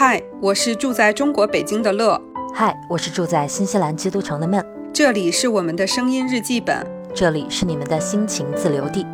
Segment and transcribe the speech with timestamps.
[0.00, 2.22] 嗨，我是住在中国北京的乐。
[2.54, 4.64] 嗨，我是住在新西兰基督城的闷。
[4.92, 9.04] 这里是我们的声音日记本，这里是你们的心情自留地。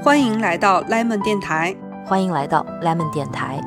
[0.00, 1.74] 欢迎来到 Lemon 电台，
[2.06, 3.60] 欢迎来到 Lemon 电台。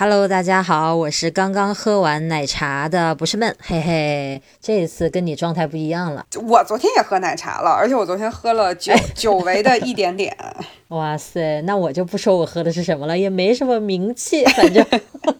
[0.00, 6.24] Hello，大家好，我是刚刚喝完奶茶的，不是闷，嘿嘿，这一次跟你状态不一样了。
[6.46, 10.36] 我昨天也喝奶茶了，而且我昨天喝了久久违的一点点。
[10.90, 14.86] 哇塞，那我就不说我喝的是什么了，也没什么名气， 反正，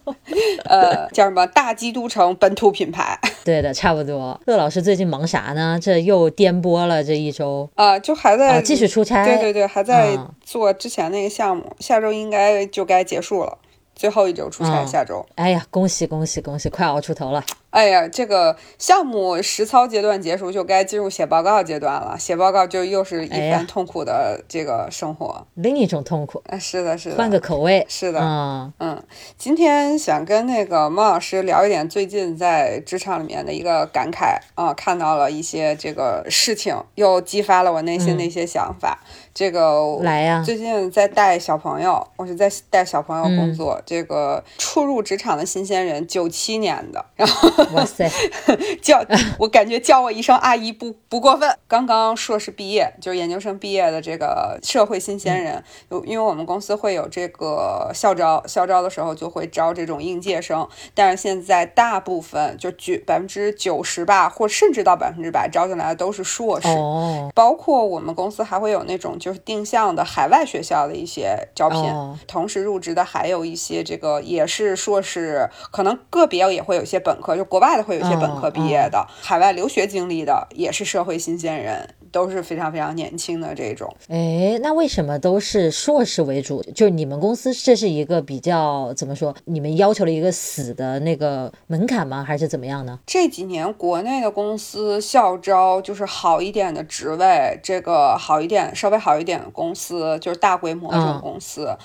[0.67, 3.17] 呃，叫什么大基督城本土品牌。
[3.45, 4.37] 对的，差不多。
[4.45, 5.79] 乐老师最近忙啥呢？
[5.81, 7.69] 这又颠簸了这一周。
[7.75, 9.23] 啊，就还在继续出差。
[9.23, 13.57] 对对对，还在做之前那个项目，下周应该就该结束了。
[13.99, 15.25] 最后一周出差，下周。
[15.35, 17.43] 哎呀，恭喜恭喜恭喜，快熬出头了。
[17.71, 22.17] 哎呀，这个项目实操阶段结束，就该进入写报告阶段了。
[22.17, 26.41] 写报告就又是一番痛苦的这个生活，另一种痛苦。
[26.47, 27.85] 哎，是的，是的，换个口味。
[27.87, 29.03] 是的，嗯嗯。
[29.37, 38.97] 今天想跟那个孟老师聊一点最近在职场里面的一个感慨啊，看到了一些这个事情，又激发了我内心的一些想法。
[39.31, 43.79] 这个来呀，最近在带小朋友，我是在带小朋友工作。
[43.85, 47.47] 这个初入职场的新鲜人，九七年的，然后。
[47.73, 48.09] 哇塞，
[48.81, 49.03] 叫
[49.37, 51.49] 我感觉叫我一声阿姨不不过分。
[51.67, 55.63] 刚刚硕士毕业，就是研究生毕业的这个社会新鲜人，
[56.05, 60.67] 因为我们公司会有这个校招，校招的时候就会招这种应届生。
[60.95, 66.67] 但是现在大部分就九百分之九十吧，或甚至到百分之百招进来的都是硕士。
[66.69, 71.81] 哦，包括我们公司还会有那种就是定向的海外学校的一些招聘，
[72.25, 77.48] 同时入职的还有一些这个也是硕士，可能个别也会有一些本科就。
[77.49, 83.93] 国外的会有一些本科毕业的，海外留学经历的也是社会新鲜人，都是非常非常年轻的这种。
[84.07, 86.61] 哎，那为什么都是硕士为主？
[86.75, 89.35] 就是你们公司这是一个比较怎么说？
[89.45, 92.23] 你们要求了一个死的那个门槛吗？
[92.23, 92.99] 还是怎么样呢？
[93.05, 101.75] 这几年国内的公司校招就是好一点的职位，这个好一点、稍微好一点的公司，就是大规模这种公司，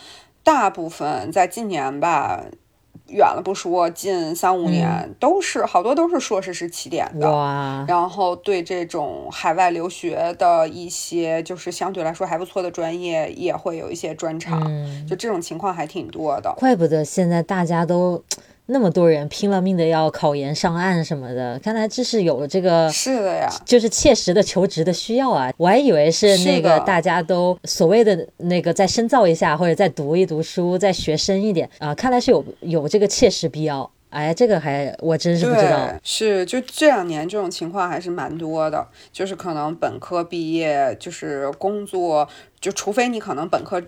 [0.42, 2.44] 大部分在近年吧。
[3.08, 7.28] 远了不说，近三五年都是好多都是硕士是起点的，
[7.86, 14.60] 然后对这种海外留学的一些就是相对来说还不错的专业也会有一些专长，
[15.06, 16.54] 就这种情况还挺多的。
[16.56, 18.22] 怪不得现在大家都。
[18.66, 25.52] 那么多人拼了命的要考研上岸什么的，看来这是有了这个是的呀，就是切实的求职的需要啊！
[25.58, 31.94] 我还以为是那个大家都所谓的那个再深造一下，或者再读一读书，再学深一点啊！
[31.94, 33.90] 看来是有有这个切实必要。
[34.08, 35.92] 哎，这个还我真是不知道。
[36.02, 42.26] 是就这两年这种情况还是蛮多的，就是可能本科毕业就是工作，
[42.60, 43.82] 就除非你可能本科。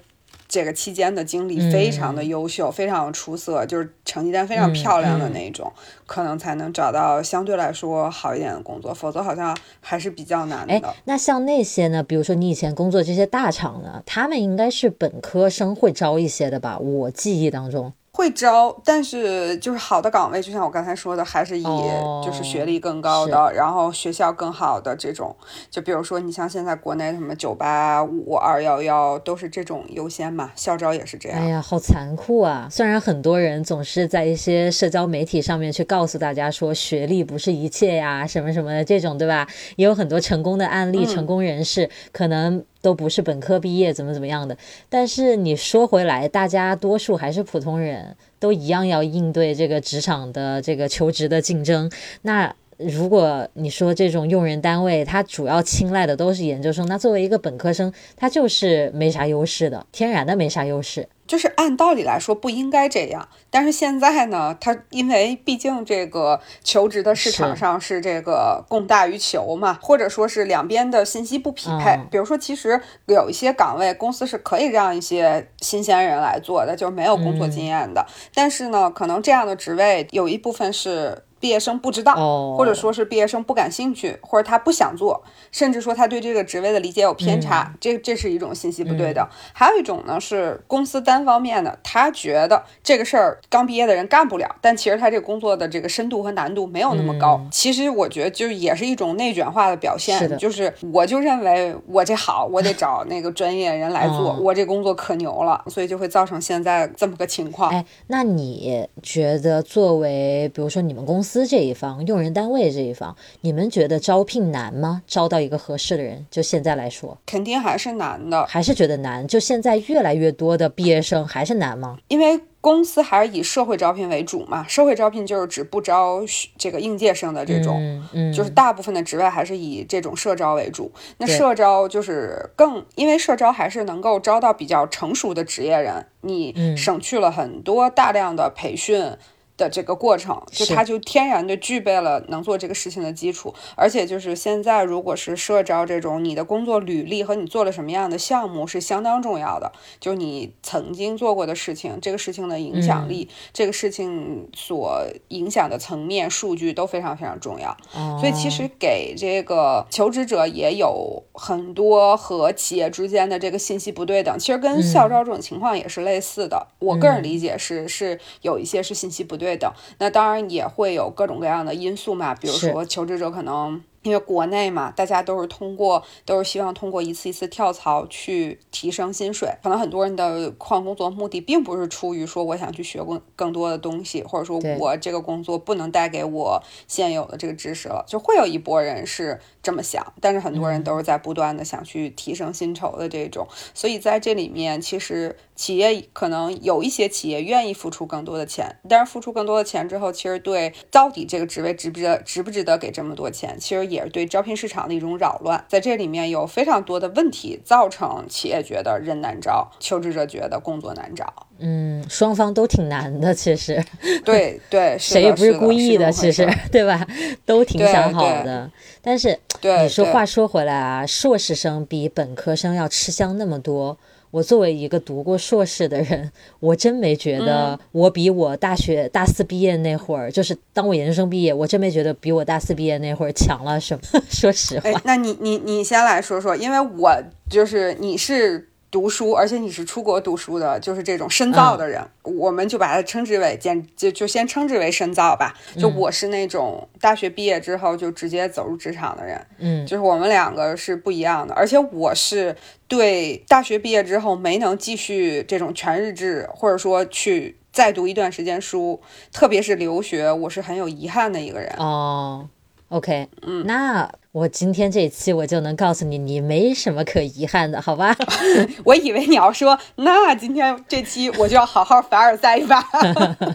[0.48, 5.72] 这个期间的经历非常的优秀，非常出色，就是成绩单非常漂亮的那种，
[6.06, 10.94] 可能才能找到相对来说好一点的工作，否则好像还是比较难的。
[11.04, 12.02] 那像那些呢？
[12.02, 16.78] 比如说你以前工作这些大厂呢，他们应该是本科生会招一些的吧？
[16.78, 17.92] 我记忆当中。
[18.16, 25.36] 会招，但是就是好的岗位，就像我刚才说的，还是以就是学历更高的，然后学校更好的这种。
[25.70, 30.50] 就比如说，你像现在国内什么九八五、二幺幺，都是这种优先嘛。
[30.56, 31.38] 校招也是这样。
[31.38, 32.66] 哎呀，好残酷啊！
[32.70, 39.46] 虽然很多人总是在一些社交媒体上面去告诉大家说学历不是一切呀，什么什么的这种，对吧？
[39.76, 42.64] 也有很多成功的案例，成功人士可能。
[42.86, 44.56] 都不是本科毕业，怎么怎么样的？
[44.88, 51.90] 但是你说回来，大家多数还是普通人，都一样要应对这个职场的这个求职的竞争。
[52.22, 61.08] 那如果你说这种用人单位，他主要青睐的都是研究生，那作为一个本科生，他就是没啥优势的，天然的没啥优势。
[61.26, 71.98] 就是按道理来说不应该这样，但是现在呢，他因为毕竟这个求职的市场上是这个供大于求嘛，或者说是两边的信息不匹配。
[72.10, 78.06] 比如说，其实有一些岗位公司是可以让一些新鲜人来做的，就是没有工作经验的。
[78.32, 81.25] 但是呢，可能这样的职位有一部分是。
[81.38, 85.22] 毕业生不知道，或者说是毕业生不感兴趣，或者他不想做，
[85.52, 89.28] 甚至说他对这个职位的理解有偏差，这这是一种信息不对的。
[89.52, 97.38] 还有一种呢是公司单方面的，他觉得这个事儿刚毕业的人干不了，但其实他这个工作的这个深度和难度没有那么高。
[97.50, 107.70] 其实我觉得就也是一种内卷化的表现，就是我就认为我这好，我得找那个专业人来做， 我这工作可牛了，所以就会造成现在这么个情况。
[107.70, 111.25] 哎，那你觉得作为比如说你们公司？
[111.26, 115.02] 司这一方，用人单位这一方，你们觉得招聘难吗？
[115.06, 119.26] 招到一个合适的人，就现在来说，肯定还是难的，还是觉得难。
[119.26, 121.98] 就现在越来越多的毕业生还是难吗？
[122.08, 122.40] 因为。
[122.58, 124.66] 公司还是以社会招聘为主嘛？
[124.66, 126.20] 社会招聘就是指不招
[126.58, 128.02] 这个应届生的这种，
[128.34, 130.90] 就是大部分的职位还是以这种社招为主。
[131.18, 139.12] 那社招就是更，因为社招还是能够招到比较成熟的职业人，你省去了很多大量的培训。
[139.56, 157.74] 的这个过程，就他就天然的具备了能做这个事情的基础，而且就是现在，如果是社招这种，你的工作履历和你做了什么样的项目是相当重要的，就你曾经做过的事情，这个事情的影响力，这个事情所影响的层面数据都非常非常重要。
[158.20, 166.66] 所以其实给这个求职者也有很多和企业之间的这个信息不对等，其实跟校招这种情况也是类似的。
[166.78, 169.45] 我个人理解是是有一些是信息不对。
[169.46, 173.80] 对的，那当然也会有各种各样的因素嘛，比如说求职者可能。
[174.08, 179.50] 因为国内嘛，大家都是通过，都是希望通过一次一次跳槽去提升薪水。
[179.62, 190.12] 可能很多人的换工作目的并不是出于说我想去学更更多的东西，或者说我这个工作不能带给我现有的这个知识了，就会有一波人是这么想。
[190.20, 203.95] 但是很多人都是在不断的想去提升薪酬的这种，所以在这里面，其实企业可能有一些企业愿意付出更多的钱，但是付出更多的钱之后，其实对到底这个职位值不值得值不值得给这么多钱，其实也。
[203.96, 211.32] 也是对招聘市场的一种扰乱，在这里面有非常多的问题，造成企业觉得人难招，求职者觉得工作难找。
[211.58, 213.82] 嗯，双方都挺难的，其实。
[214.24, 217.06] 对 对，谁也不是故意的，其实对吧？
[217.44, 218.70] 都挺想好的。
[219.00, 223.98] 但是你说话说回来啊，硕士生比本科生要吃香那么多。
[224.36, 226.30] 我作为一个读过硕士的人，
[226.60, 234.20] 我真没觉得我比我大学大四毕业那会儿，就是当我研究生毕业，我真没觉得比我大四毕业那会儿强了什么。
[234.28, 237.16] 说实话，那你你你先来说说，因为我
[237.48, 238.68] 就是你是。
[238.90, 245.54] 读书，而且你是出国读书的，就是这种深造的人，我们就把它称之为简，就就先称之为深造吧。
[245.78, 251.52] 就我是那种大学毕业之后就直接走入职场的人，嗯，就是我们两个是不一样的。
[251.54, 252.56] 而且我是
[252.88, 261.74] 对大学毕业之后没能继续这种全日制，或者说去再读一段时间书，特别是留学，我是很有遗憾的一个人。
[261.78, 262.48] 哦
[262.88, 264.10] ，OK，嗯，那。
[264.36, 268.14] 我今天这期我就能告诉你，你没什么可遗憾的，好吧？
[268.84, 272.84] 我以为你要说，那今天这期我就要好好凡尔赛一把。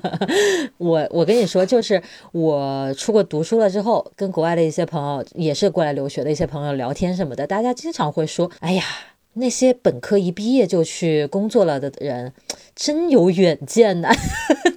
[0.80, 2.02] 我我跟你说，就是
[2.32, 8.84] 我出国读书了之后，跟国外的一些朋友，也是过来留学的一些朋友聊天什么的，大家经常会说，哎呀，
[9.34, 12.34] 那些本科一毕业就去工作了的人，
[12.76, 14.10] 真有远见呐。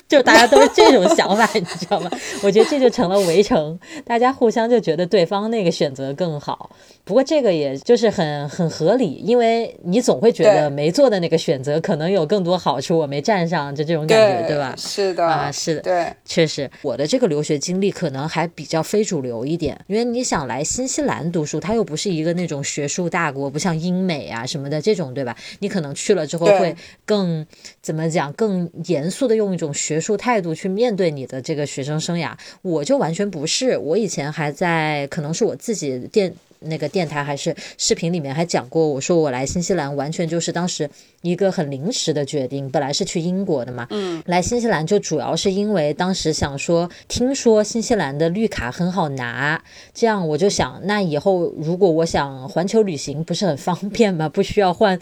[0.06, 2.08] 就大家都是这种想法，你知道吗？
[2.42, 6.70] 我觉得这就成了围城，大家互相就觉得对方那个选择更好。
[7.04, 14.74] 不过这个也就是很很合理，因为你总会觉得没做的那个选择可能有更多好处，我没占上，就这种感觉，对吧？
[14.76, 25.36] 是的啊，是的，对，确实，我的这个留学经历可能还比较非主流一点，因为你想来新西兰读书，它又不是一个那种学术大国，不像英美啊什么的这种，对吧？
[25.58, 27.44] 你可能去了之后会更
[27.84, 32.32] 怎么讲，更严肃的用一种学术态度去面对你的这个学生生涯。
[32.62, 36.34] 我就完全不是，我以前还在，可能是我自己电。
[36.64, 40.88] 那个电台还是视频里面还讲过，我说我来新西兰完全就是当时
[41.20, 49.62] 一个很临时的决定，本来是去英国的嘛，嗯，来新西兰就主要是因为当时想说，听说新西兰的绿卡很好拿，
[49.92, 54.28] 这样我就想，那以后如果我想环球旅行，不是很方便吗？
[54.32, 54.98] 不需要换，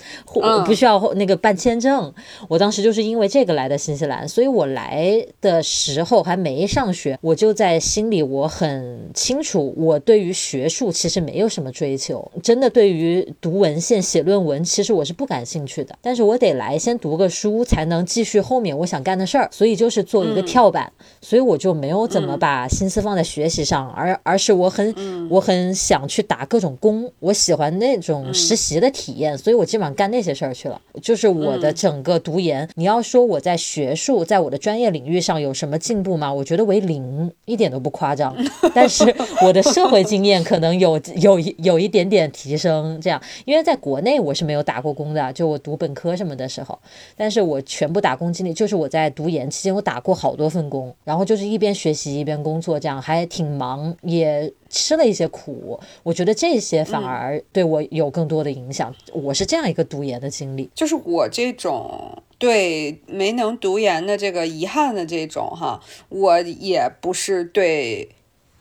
[0.67, 2.13] 不需要那个办签证，
[2.49, 11.52] 我当时就是因为这个来的新西兰，所以我来的时候还没上学，我就在心里我很清楚，我对于学术其实没有。
[11.53, 12.31] 什么追求？
[12.43, 15.95] 真的对于读文献、写论文，其实我是不感兴趣的。
[16.01, 19.47] 但是我得来先读个书，才能继续后面我想干的事儿。
[19.53, 20.91] 所以就是做一个跳板，
[21.21, 30.81] 所以我就没有怎么把心思放在学习上，而而是我很我很想去打各种工，我喜欢那种实习的体验，所以我基本上干那些事儿去了。
[31.03, 36.33] 就是我的整个读研，你要说我在学术，在我的专业领域上有什么进步吗？
[36.33, 38.35] 我觉得为零，一点都不夸张。
[38.75, 41.42] 但是我的社会经验可能有有。
[41.59, 46.79] 有一点点提升，这样，因为在国内我是没有打过工的，就我读本科什么的时候，
[47.17, 55.79] 但是我全部打工经历就是我在读研期间，我打过好多份工，然后就是一边学习一边工作，这样还挺忙，也吃了一些苦。
[56.03, 58.95] 我觉得这些反而对我有更多的影响。
[59.13, 62.23] 我是这样一个读研的经历，就是我这种。
[62.39, 68.09] 对没能读研的这个遗憾的这种哈，我也不是对。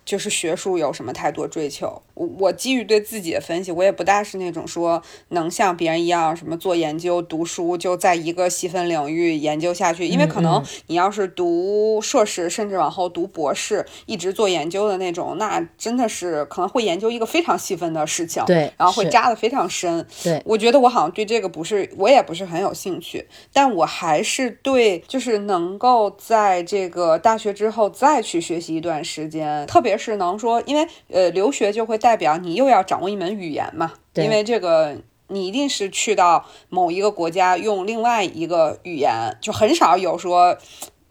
[0.04, 2.02] 就是学术有什么太多追求？
[2.22, 10.06] 我我基于对自己的分析，我也不大是那种说能像别人一样什么做研究、读书就在一个细分领域研究下去。
[10.06, 20.06] 因为可能你要是读硕士，甚至往后读博士，一直做研究的那种，那真的是可能会研究一个非常细分的事情，对，然后会扎得非常深。
[20.22, 29.98] 对，我觉得我好像对这个不是，我也不是很有兴趣，但我还是对，就是能够在这个大学之后再去学习一段时间，特别。
[30.02, 33.94] 是能说，因为呃，留学就会代表你又要掌握一门语言嘛，
[34.26, 34.98] 因为这个
[35.30, 40.58] 你一定是去到某一个国家用另外一个语言，就很少有说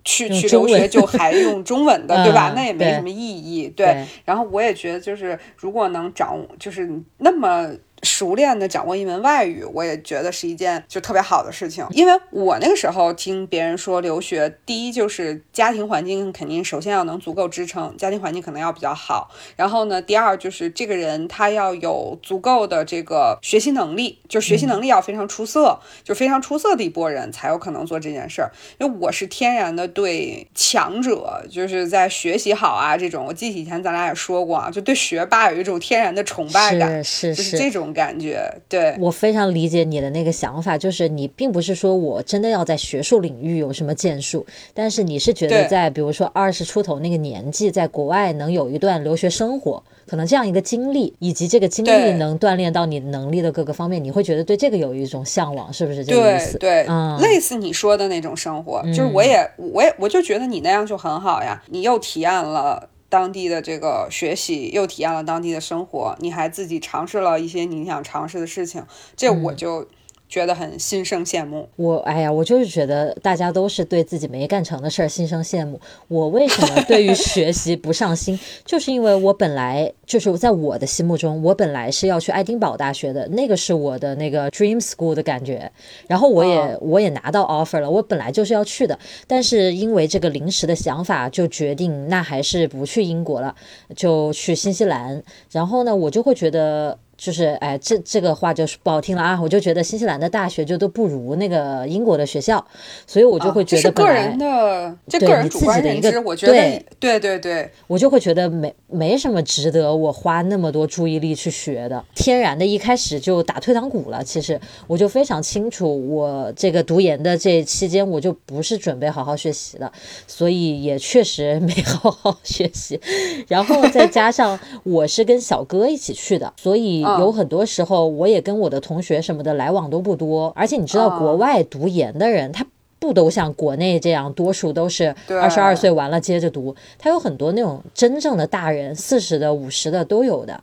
[0.05, 2.53] 去去留学就还用中文的， 对吧？
[2.55, 3.67] 那也没什么意义。
[3.75, 7.71] 对，然后我也觉得，就是如果能掌握，就是那么。
[8.03, 11.87] 熟练的掌握一门外语，我也觉得是一件就特别好的事情。
[11.91, 19.31] 因为我那个时候听别人说留学，第一就是家庭环境肯定首先要能足够支撑，家庭环境可能要比较好。
[19.57, 28.51] 然后呢，第二就是这个人他要有足够的这个学习能力，就学习能力要非常出色，就非常出色的一波人才有可能做这件事儿。
[28.79, 33.27] 因为我是天然的对强者，就是在学习好啊这种。
[33.27, 37.90] 我记得以前咱俩也说过啊，就对学霸有一种天然的崇拜感，是是这种。
[37.93, 44.45] 感觉对我非常理解你的那个想法，就是你并不是说我真的要在学术领域有什么建树，
[44.75, 56.59] 但是你是觉得在比如说二十出头那个年纪，在国外能有一段留学生活，可能这样一个经历，以及这个经历能锻炼到你能力的各个方面，你会觉得对这个有一种向往，是不是这个意思？
[56.59, 62.89] 对，嗯，类似你说的那种生活，就是我也我也我就觉得你那样就很好呀，你又体验了。
[63.11, 69.87] 当地的这个学习，又体验了当地的生活，你还自己尝试了一些你想尝试的事情，这我就。
[70.31, 71.69] 觉得很心生羡慕。
[71.75, 75.79] 我哎呀，我就是觉得大家都是对自己没干成的事儿心生羡慕。
[76.07, 78.39] 我为什么对于学习不上心？
[78.65, 85.71] 就是因为我本来就是在我的心目中，我本来是要去爱丁堡大学的，那个是我的那个 dream school 的感觉。
[86.07, 88.97] 然后我也我也拿到 offer 了，我本来就是要去的。
[89.27, 93.53] 但是因为这个临时的想法，就决定那还是不去英国了，
[93.97, 95.21] 就去新西兰。
[95.51, 96.97] 然后呢，我就会觉得。
[97.21, 99.39] 就是哎，这这个话就是不好听了啊！
[99.43, 102.67] 我就觉得新西兰的大学就都不如那个英国的学校，
[103.07, 112.03] 所以我就会觉得个人的，这个人主观认知，我觉得对对对对，我就会觉得没没什么值得我花那么多注意力去学的。
[112.15, 114.25] 天然的一开始就打退堂鼓了。
[114.25, 119.93] 其实我就非常清楚，我这个读研的这期间，我就不是准备好好学习的，
[120.27, 122.99] 所以也确实没好好 学习。
[123.47, 127.05] 然后再加上我是跟小哥一起去的，所以。
[127.19, 132.65] 有很多时候，我也跟我的同学什么的来往都不多，而且你知道，国外读研的人他
[132.99, 140.63] 不都像国内这样，多数都是二十二岁完了接着读，他有很多那种真正的大人，四十的、五十的都有的。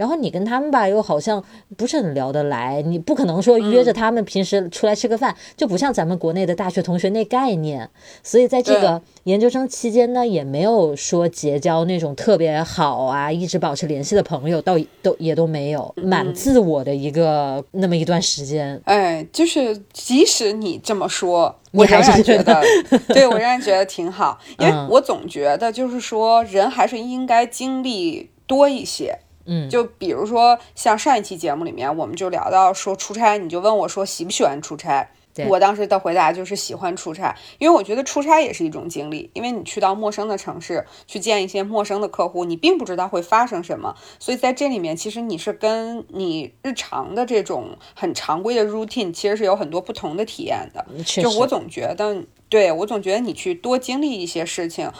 [0.00, 1.44] 然后你跟他们吧，又好像
[1.76, 7.86] 不是很聊得来，你不可能说约着他们平时出来吃个饭，就不像咱们国内的大学同学那概念。
[8.22, 18.80] 所以在这个研究生期间呢，也没有说结交那种特别好啊，一直保持联系的朋友，倒都也都没有，蛮自我的一个那么一段时间。
[18.86, 22.62] 哎，就是即使你这么说，我仍然觉得，
[23.12, 29.18] 对我仍然觉得挺好，因为我总觉得就是说，人还是应该经历多一些。
[29.44, 35.10] 嗯，就比如说像上一期节目里面，我们就聊到说出差，你就问我说喜不喜欢出差？
[35.48, 50.84] 我当时的回答就是喜欢出差，因为我觉得出差也是一种经历，因为你去到陌生的城市，去见一些陌生的客户，你并不知道会发生什么，所以在这里面其实你是跟你日常的这种很常规的 routine 其实是有很多不同的体验的。
[51.04, 54.90] 就我总觉得，对我总觉得你去多经历一些事情。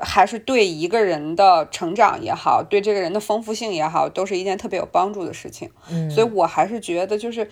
[0.00, 5.70] 还是对一个人的成长也好，对这个人的丰富性也好，都是一件特别有帮助的事情。
[5.90, 7.50] 嗯，所以我还是觉得，就是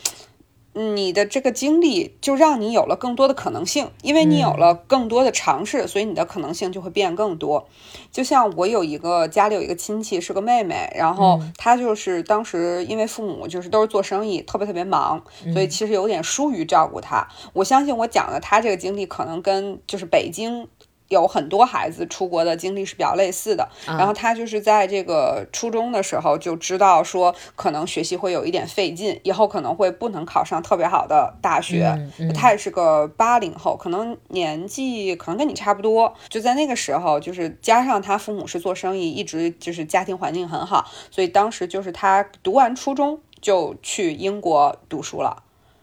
[0.73, 7.67] 你的这个经历，就让你有了更多的可能性，因为你有了更多的尝试，所以你的可能性就会变更多。
[8.13, 17.27] 就像我有一个家里有一个亲戚是个妹妹，然后她就是当时因为父母就是都是做生意，特别特别忙，所以其实有点疏于照顾她。
[17.55, 20.69] 我相信我讲的她这个经历，可能跟就是北京。
[21.09, 31.97] 有很多孩子出国的经历是比较类似的，然后他就是在这个初中的时候就知道说，可能学习会有一点费劲，以后可能会不能考上特别好的大学。
[32.35, 36.13] 他也是个八零后，可能年纪可能跟你差不多。
[36.29, 45.43] 就在那个时候，就是加上他父母是做生意，一直就是家庭环境很好，所以当时就是他读完初中就去英国读书了。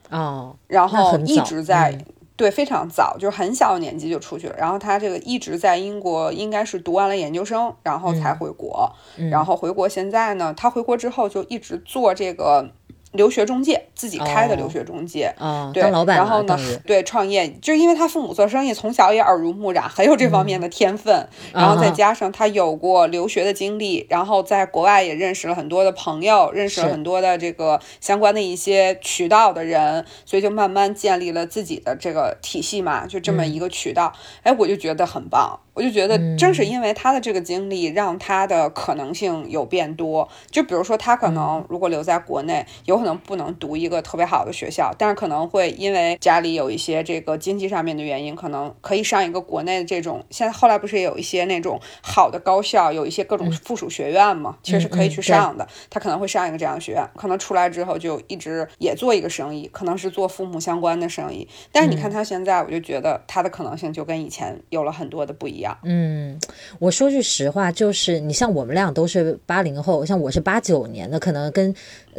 [0.09, 1.97] 哦，然后一直在。
[2.35, 4.55] 对，非常早，就是很小的年纪就出去了。
[4.57, 8.91] 然后他这个一直在英国，应该是读完了研究生，然后才回国。
[9.29, 12.71] 然后回国现在呢，他回国之后就一直做这个。
[13.13, 15.33] 留学中介自己开的留学中介，
[15.73, 15.81] 对，
[16.17, 21.27] 然后呢，对，创业，就是因为他父母做生意，从小也耳濡目染，很有这方面的天分。
[21.53, 34.11] 然后再加上他有过留学的经历，然后在国外也认识了很多的朋友，认识了很多的这个相关的一些渠道的人，所以就慢慢建立了自己的这个体系嘛，就这么一个渠道。
[34.41, 35.59] 哎，我就觉得很棒。
[35.73, 40.27] 我就觉得，正是因为他的这个经历，让他的可能性有变多。
[40.51, 50.23] 就比如说，他可能如果留在国内，有可能不能读一个特别好的学校，但是可能会因为家里有一些这个经济上面的原因，可能可以上一个国内的这种。
[50.29, 55.67] 现在后来不是也有一些那种好的高校，有一些各种附属学院嘛，其实是可以去上的。
[55.89, 61.47] 他可能会上一个这样的学院，可能出来之后就一直也做一个生意，可能是做父母相关的生意。
[61.71, 65.62] 但是你看他现在，我就觉得他的可能性就跟以前有了很多的不一样。
[65.83, 66.39] 嗯，
[66.79, 71.73] 我说句实话，就是你像我们俩都是八零后，像我是八九年的，可能跟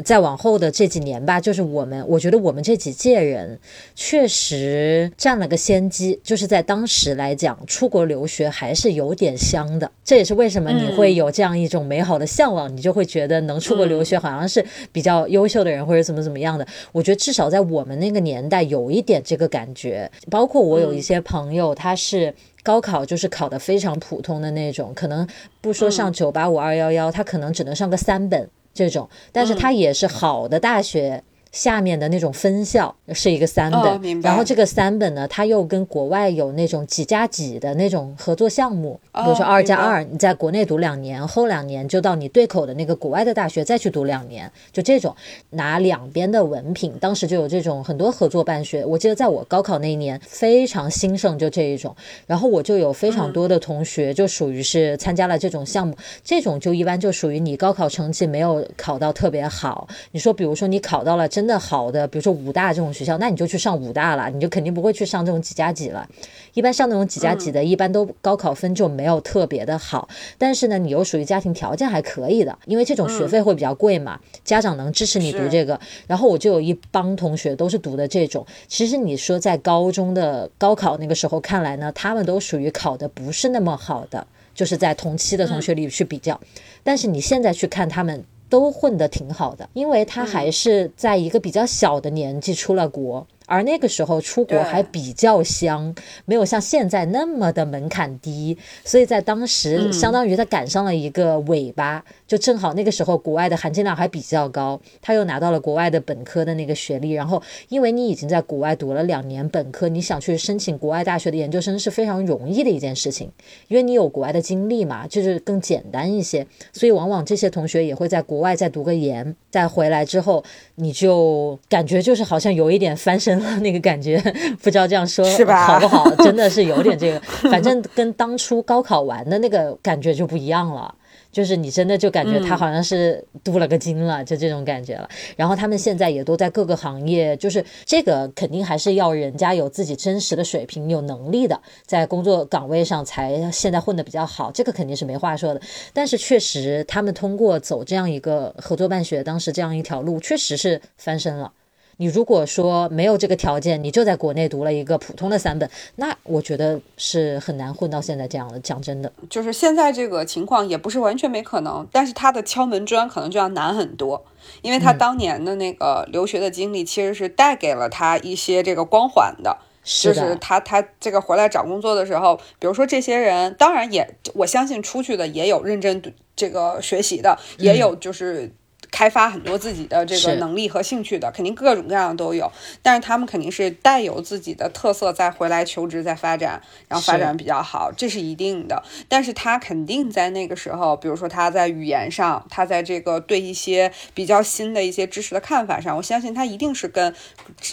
[0.04, 3.58] 再往后的这几年吧，就是我们，我觉得我们这几届人
[3.94, 9.90] 确实占了个先机，就是在当时来讲，出国留学还是有点香的。
[10.04, 16.66] 这也是为什么你会有这样一种美好的向往，你就会觉得能出国留学好像是比较优秀的人或者怎么怎么样的。
[16.92, 22.34] 我觉得至少在我们那个年代有一点这个感觉，包括我有一些朋友，他是。
[22.64, 25.28] 高考就是考的非常普通的那种，可能
[25.60, 31.22] 不说上九八五二幺幺，他可能只能上个三本这种，但是它也是好的大学。
[31.54, 45.14] 下面的那种分校是一个三本，然后这个三本呢，它又跟国外有那种几加几的那种合作项目，比如说二加二，你在国内读两年，后两年就到你对口的那个国外的大学再去读两年，就这种
[45.50, 46.92] 拿两边的文凭。
[46.98, 51.94] 当时就有这种很多合作办学，我记得在我高考那一年非常兴盛，就这一种。
[52.26, 61.43] 然后我就有非常多的同学就属于是参加了这种项目，这种就一般就属于你高考成绩没有考到特别好，你说比如说你考到了真。
[61.44, 66.08] 真的好的，比如说武大这种学校，那你就去上武大了，你就肯定不会去上这种几加几了。
[66.54, 70.08] 一般上那种几加几的，一般都高考分就没有特别的好。
[70.38, 75.78] 但是呢，你又属于家庭条件还可以的，因为这种学费会比较贵嘛，家长能支持你读这个。
[76.06, 78.46] 然后我就有一帮同学都是读的这种。
[78.66, 86.40] 其实你说在高中的高考那个时候看来呢，他们都属于考的不是那么好的，就是在同期的同学里去比较。
[86.82, 88.24] 但是你现在去看他们。
[88.48, 93.26] 都混得挺好的，因为他还是在一个比较小的年纪出了国。
[93.46, 113.30] 而那个时候出国还比较香，没有像现在那么的门槛低，所以在当时相当于他赶上了一个尾巴，就正好那个时候国外的含金量还比较高，他又拿到了国外的本科的那个学历，然后因为你已经在国外读了两年本科，你想去申请国外大学的研究生是非常容易的一件事情，
[113.68, 120.42] 因为你有国外的经历嘛，就是更简单一些，所以往往这些同学也会在国外再读个研，再回来之后，
[120.76, 123.33] 你就感觉就是好像有一点翻身。
[123.60, 124.18] 那个感觉，
[124.62, 126.08] 不知道这样说好不好？
[126.16, 127.20] 真的是有点这个，
[127.50, 130.94] 反正跟当初高考完的那个感觉就不一样了。
[131.30, 135.08] 就是你真的就感觉他好像是镀了个金了，就这种感觉了。
[135.34, 144.52] 然后他们现在也都在各个行业，就是这个肯定还是要人家有自己真实的水平、有能力的，在工作岗位上才现在混得比较好。
[144.52, 145.60] 这个肯定是没话说的。
[145.92, 151.50] 但是确实，他们通过走这样一个合作办学，当时这样一条路，确实是翻身了。
[151.96, 158.58] 你如果说没有这个条件，你就在国内读了一个普通的三本，那我觉得是很难混到现在这样的。
[158.60, 164.24] 讲真的，就是现在这个情况也不是完全没可能，但是他的敲门砖可能就要难很多，
[164.62, 176.02] 因为他当年的那个留学的经历其实是带给了他一些这个光环的，就是他他这个回来找工作的时候，比如说这些人，当然也我相信出去的也有认真
[176.34, 178.52] 这个学习的，也有就是。
[178.94, 182.48] 开发很多自己的这个能力和兴趣的，肯定各种各样的都有，
[182.80, 188.80] 但是他们肯定是带有自己的特色再回来求职再发展，然后发展比较好，这是一定的。
[189.08, 197.12] 但是他肯定在那个时候，比如说他在语言上，他在这个对一些比较新的一些知识的看法上，我相信他一定是跟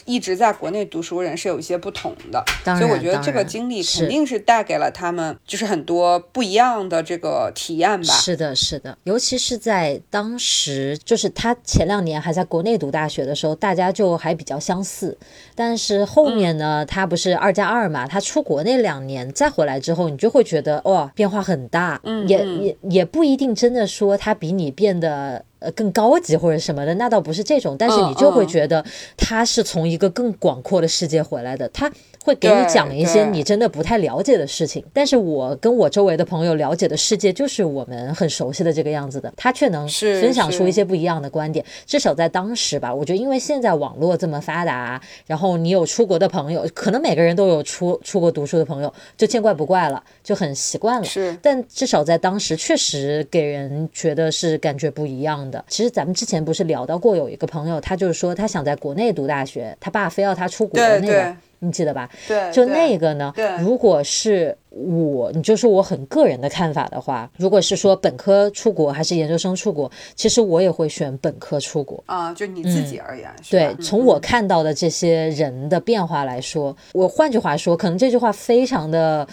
[0.05, 2.43] 一直在国内读书人是有一些不同的。
[2.65, 8.11] 所以我觉得这个经历肯定是带给了他们就是很多不一样的这个体验吧。
[8.15, 10.97] 是的，是的，尤其是在当时。
[11.11, 15.17] 就是他前两年还在国内读大学的时候，大家就还比较相似。
[15.53, 18.07] 但是后面呢，他不是二加二嘛？
[18.07, 21.99] 他出国那两年再回来之后，你就会觉得哇，变化很大。
[22.05, 25.43] 嗯，也也也不一定真的说他比你变得。
[25.61, 28.83] 呃更高级或者什么的，那倒不是这种，但是你就会觉得
[29.15, 31.91] 他是从一个更广阔的世界回来的，他。
[32.23, 41.65] 会给你讲一些你真的不太了解的事情，但是我跟我周围的朋友了解的世界就是我们很熟悉的这个样子的，他却能分享出一些不一样的观点。
[41.85, 51.03] 至少在当时吧，我觉得因为现在网络这么发达，然后你有出国的朋友，可能每个人都有出出国读书的朋友，就见怪不怪了，就很习惯了。
[51.03, 55.63] 是，但至少在当时确实给人觉得是感觉不一样的。
[55.67, 61.35] 其实咱们之前不是聊到过，有一个朋友，他就是说他想在国内读大学，他爸非要他出国那个。
[61.63, 62.09] 你记得吧？
[62.27, 63.31] 对，就那个呢。
[63.35, 72.33] 对，如果是我，你就说我很个人的看法的话，如果是说本科出国还是研究生出国，其实我也会选本科出国啊。
[72.33, 79.27] 就你自己而言，对，从我看到的这些人的变化来说，我换句话说，可能这句话非常的。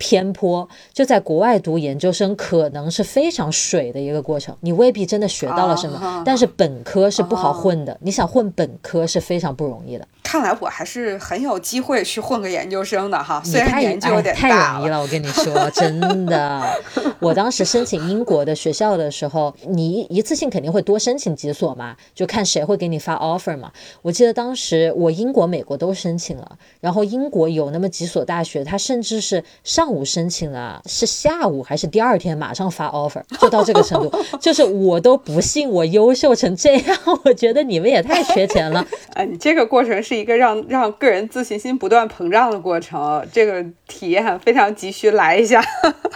[0.00, 6.24] 偏颇，就在国外读研究生可能是非常水的一个过程，你未必真的学到了什么。
[6.26, 10.04] 但是本科是不好混的，你想混本科是非常不容易的。
[10.26, 14.40] 看来我还是很有机会去混个研究生的哈，虽然年纪有点大。
[14.40, 16.66] 太容易了，我跟你说，真的。
[17.20, 23.70] 我当时申请英国的学校的时候，你一次性肯定会多申请几所嘛，就看谁会给你发 offer 嘛。
[24.02, 29.44] 我记得当时我英国、美国都申请了，然后英国有那么几所大学，它甚至是。
[29.62, 38.84] 上午申请了，是下午还是第二天马上发 offer，就到这个程度， 就是我都不信我优秀成这样，我觉得你们也太缺钱了。
[39.12, 45.62] 啊，你这个过程是一个让让个人自信心不断膨胀的过程，这个体验非常急需来一下。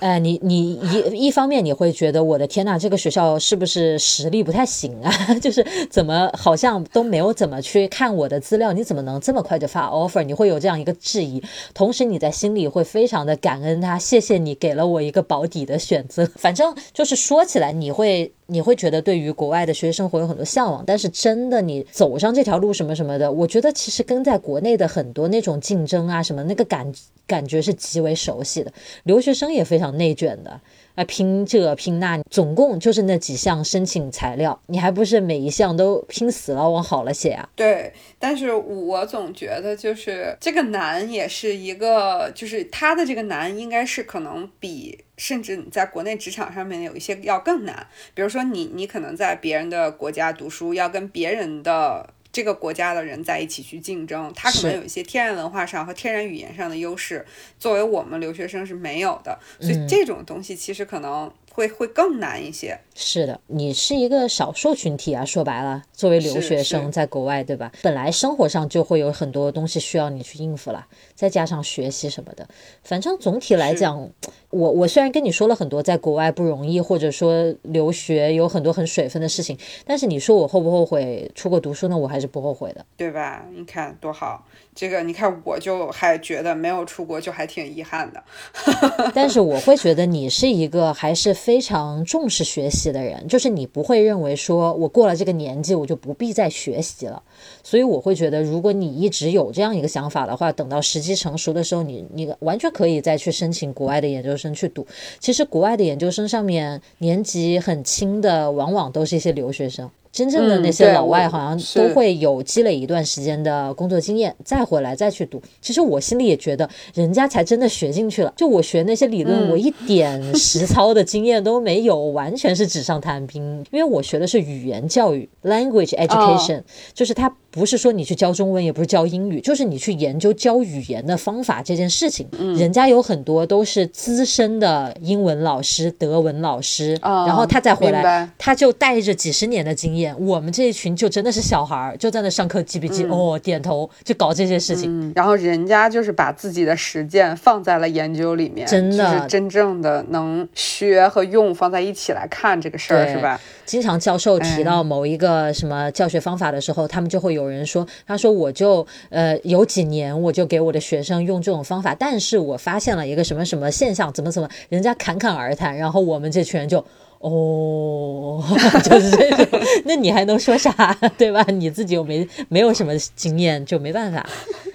[0.01, 5.13] 哎， 你你一一方面你会觉得我的天呐，这个学校是不是实力不太行啊？
[5.41, 10.23] 就是怎么好像都没有怎么去看我的资料，你怎么能这么快就发 offer？
[10.23, 11.43] 你会有这样一个质疑，
[11.75, 13.51] 同时你在心里会非常的感。
[13.51, 16.25] 感恩他，谢谢你给了我一个保底的选择。
[16.37, 26.93] 反正就是说起来，你会你会觉得对于国外的学习生活有很多向往，但是真的你走上这条路什么什么的，我觉得其实跟在国内的很多那种竞争啊什么那个感
[27.27, 28.73] 感觉是极为熟悉的。
[29.05, 30.61] 留学生也非常内卷的。
[31.05, 37.49] 拼这拼那，总共就是那几项申请材料，你还不是每一项都拼死了往好了写啊？
[37.55, 52.15] 对，但是我总觉得就是这个难也是一个，就是他的这个难应该是可能比甚至你在国内职场上面有一些要更难，比如说你你可能在别人的国家读书，要跟别人的。
[52.33, 57.25] 这个国家的人在一起去竞争，他可能有一些天然文化上和天然语言上的优势，
[57.59, 61.33] 作为我们留学生是没有的，所以这种东西其实可能。
[61.53, 62.79] 会会更难一些。
[62.95, 65.25] 是的，你是一个少数群体啊。
[65.25, 67.73] 说白了，作为留学生在国外，对吧？
[67.83, 72.47] 本来生活上就会有很多东西需要你去应付了，再加上学习什么的。
[72.83, 74.11] 反正总体来讲，
[74.51, 81.97] 我我虽然跟你说了很多在国外不容易，或者说留学有很多很水分的事情，但是你说我后不后悔出国读书呢？
[81.97, 83.47] 我还是不后悔的，对吧？
[83.55, 84.47] 你看多好。
[84.75, 88.23] 这个你看，我就还觉得没有出国就还挺遗憾的。
[89.13, 97.23] 但是我会觉得你是一个还是非常重视学习的人，就是你不会认为说我过了这个年纪我就不必再学习了。
[97.63, 104.87] 所以我会觉得，如果你一直有这样一个想法的话，等到时机成熟的时候，你你完全可以再去申请国外的研究生去读。
[105.19, 109.91] 其实国外的研究生上面年纪很轻的，往往都是一些留学生。
[110.13, 115.41] 真正的那些老外好像都会有积累一段时间的工作经验，再回来再去读。
[115.61, 118.33] 其实我心里也觉得，人家才真的学进去了。
[118.37, 123.65] 就我学那些理论，我一点 实操的经验都没有，完全是纸上谈兵。
[123.71, 132.29] 因为我学的是语言教育 （language education），就是它不是说你去教中文，也不是教英语，就是你去研究教语言的方法这件事情。
[132.57, 140.15] 人家有很多都是资深的英文老师、德文老师，然后他再回来，他就带着几十年的经验。
[140.25, 145.13] 我们这一群就真的是小孩儿，就在那上课记笔记，哦，点头就搞这些事情。
[145.17, 153.41] 然后人家就是把自己的实践放在了研究里面，真的是，真正的能学和用放在一起来看这个事儿，是吧？
[153.71, 166.85] 经常教授提到某一个什么教学方法的时候，他们就会有人说，他说我就呃有几年我就给我的学生用这种方法，但是我发现了一个什么什么现象，怎么怎么，人家侃侃而谈，然后我们这群人就。
[167.21, 168.43] 哦，
[168.83, 171.45] 就是这种，那你还能说啥，对吧？
[171.53, 174.27] 你自己又没没有什么经验，就没办法。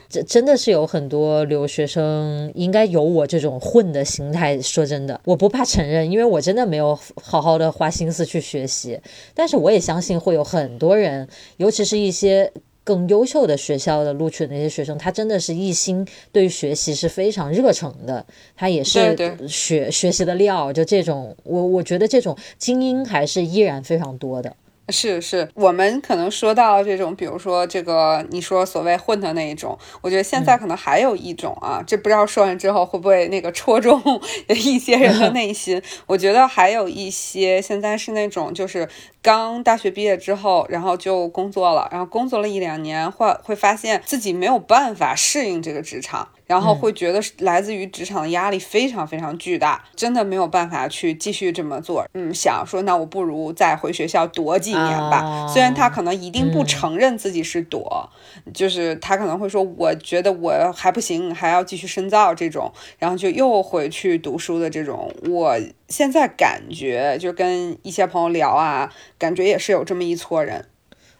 [0.07, 4.61] 这真的是有很多留学生应该有我这种混的心态。
[4.61, 8.99] 说真的，我不怕承认，因为我真的没有好好的花心思去学习。
[9.33, 11.27] 但是我也相信会有很多人，
[11.57, 12.51] 尤其是一些。
[12.85, 19.17] 更优秀的学校的录取的那些学生，他真的是一心对于学习是非常热诚的，他也是
[19.49, 20.71] 学学习的料。
[20.71, 24.55] 就这种，我我觉得这种精英还是依然非常多的。
[24.89, 33.99] 是是，我们可能说到这种，比如说这个你说所谓混的那一种，我觉得现在可能还有一种啊，这不知道说完之后会不会那个戳中
[34.47, 35.81] 一些人的内心。
[36.05, 38.87] 我觉得还有一些现在是那种就是
[39.23, 46.29] 刚大学毕业之后，然后就工作了，然后工作了一两年，会会发现自己没有办法适应这个职场。
[46.45, 52.05] 然后会觉得来自于职场的压力非常非常巨大，真的没有办法去继续这么做。
[52.13, 55.47] 嗯，想说那我不如再回学校躲几年吧。
[55.51, 58.09] 虽然他可能一定不承认自己是躲，
[58.53, 65.11] 就是他可能会说，我觉得我还不行，还要继续深造这种，然后就又回去读书的这种。
[65.27, 65.57] 我
[65.89, 70.65] 现在感觉就跟一些朋友聊啊，感觉也是有这么一撮人。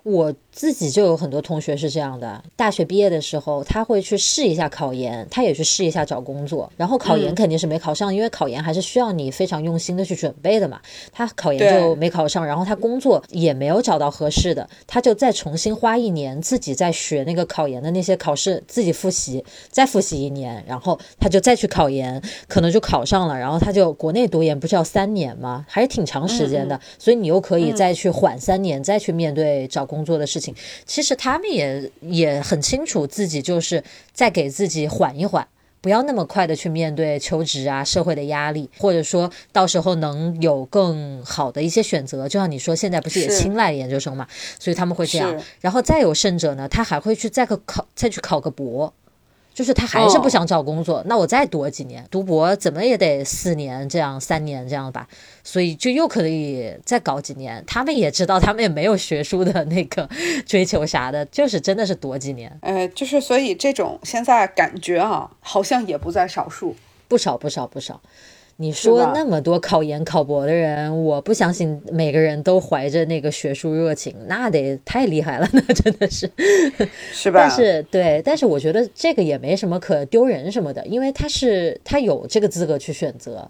[0.06, 10.80] 我自己就有很多同学是这样的，大学毕业的时候，他会去试一下考研，他也去试一下找工作，然后考研肯定是没考上，因为考研还是需要你非常用心的去准备的嘛。
[11.12, 25.66] 他考研就没考上，然后他工作也没有找到合适的，他就再重新花一年自己再学那个考研的那些考试，自己复习，再复习一年，然后他就再去考研，可能就考上了，然后他就国内读研不是要三年吗？
[25.68, 29.95] 还是挺长时间的，所以你又可以再去缓三年，再去面对找工。
[29.96, 30.54] 工作的事情，
[30.86, 33.82] 其实他们也也很清楚自己就是
[34.12, 35.48] 在给自己缓一缓，
[35.80, 42.28] 不要那么快的去面对求职啊、社会的压力，或者说到时候能有更好的一些选择。
[42.28, 44.28] 就像你说，现在不是也青睐研究生嘛，
[44.60, 45.42] 所以他们会这样。
[45.62, 48.94] 然后再有甚者呢，他还会去再个考，再去考个博。
[49.56, 55.08] 就是他还是不想找工作，那我再读几年，读博怎么也得四年这样，三年这样吧，
[55.46, 57.64] 所以就又可以再搞几年。
[57.66, 60.10] 他们也知道，他们也没有学术的那个
[60.46, 62.52] 追求啥的，就是真的是躲几年。
[62.62, 66.76] 呃，就是所以这种现在感觉啊，好像也不在少数，
[67.08, 68.02] 不少不少不少。
[68.58, 76.30] 你说那么多考研考博的人，我不相信每个人都怀着那个学术热情，那得太厉害了， 那真的是，
[77.12, 77.42] 是 吧？
[77.42, 83.46] 但是对，但是我觉得这个也没什么可丢人什么的，因为他是他有这个资格去选择，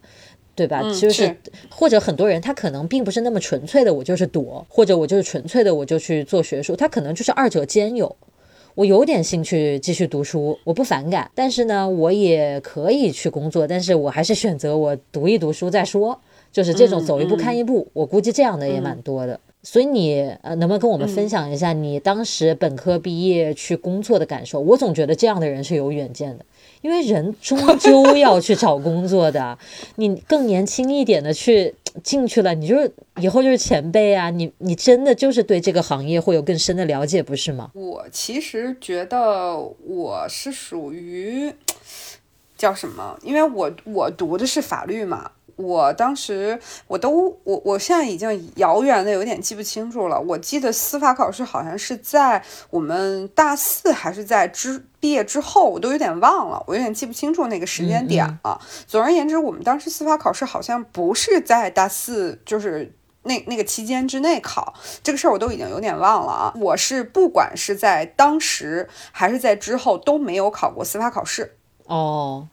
[0.56, 0.82] 对吧？
[1.00, 1.36] 就是
[1.70, 8.16] 或者很多人他可能并不是那么纯粹的，我就是躲，或者我就是纯粹的我就去做学术，他可能就是二者兼有。
[8.76, 16.20] 我有点兴趣继续读书，我不反感，但是呢，我也可以去工作，但是我还是选择我读一读书再说，
[16.52, 17.88] 就是这种走一步看一步。
[17.94, 24.60] 我估计这样的也蛮多的，所以你呃，能不能跟我们分享一下你当时本科毕业去工作的感受？
[24.60, 26.44] 我总觉得这样的人是有远见的。
[26.86, 29.58] 因为人终究要去找工作的，
[29.98, 37.72] 你更年轻一点的去进去了，你就是以后就是前辈啊，你你真的就是对这个行业会有更深的了解，不是吗？
[37.74, 41.52] 我其实觉得我是属于
[42.56, 43.18] 叫什么？
[43.24, 45.32] 因为我我读的是法律嘛。
[45.56, 50.20] 我当时我都我我现在已经遥远的有点记不清楚了。
[50.20, 58.60] 我记得司法考试好像是在我们大四还是在之毕业之后，我都有点忘了，我有点记不清楚那个时间点了。
[58.86, 66.54] 总而言之，我们当时司法考试好像不是在大四，就是那那个期间之内考这个事儿，我都已经有点忘了啊。
[66.60, 71.56] 我是不管是在当时还是在之后都没有考过司法考试。
[71.86, 72.48] 哦，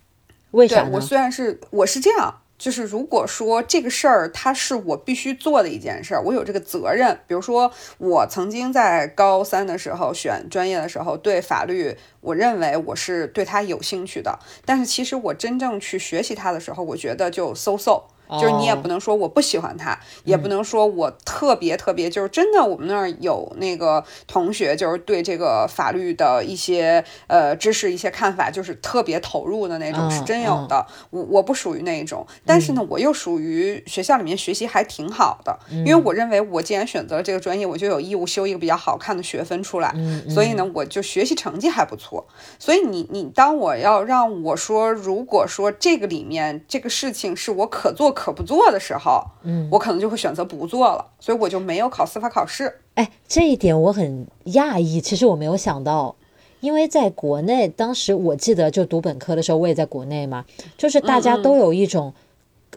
[0.53, 0.91] 为啥呢？
[0.93, 2.42] 我虽然是我是这样。
[2.63, 7.19] 就是如果说这个事儿它是我必须做的一件事儿，我有这个责任。
[7.27, 14.39] 比如说，我曾经在高三的时候选专业的时候，对法律，我认为我是对它有兴趣的。
[14.65, 18.05] 但是其实我真正去学习它的时候，我觉得就 so so。
[18.41, 30.87] 就是你也不能说我不喜欢他，也不能说我特别特别，就是真的，我们那儿有那个同学，就是对这个法律的一些呃知识、一些看法，就是特别投入的那种，是真有的。
[31.11, 39.95] 我我不属于那一种，但是呢，我又属于学校里面学习还挺好的，因为我认为我既然选择了这个专业，我就有义务修一个比较好看的学分出来，
[40.29, 42.27] 所以呢，我就学习成绩还不错。
[42.59, 48.22] 所以你你当我要让我说，如果说这个里面这个事情是我可做可。
[48.23, 52.73] 可不做的时候，嗯，我可能就会选择不做了，所以我就没有考司法考试。
[52.95, 56.15] 哎，这一点我很讶异，其实我没有想到，
[56.61, 60.45] 因为在国内，当时我记得就读本科的时候，我也在国内嘛，
[60.79, 62.15] 就是大家都有一种。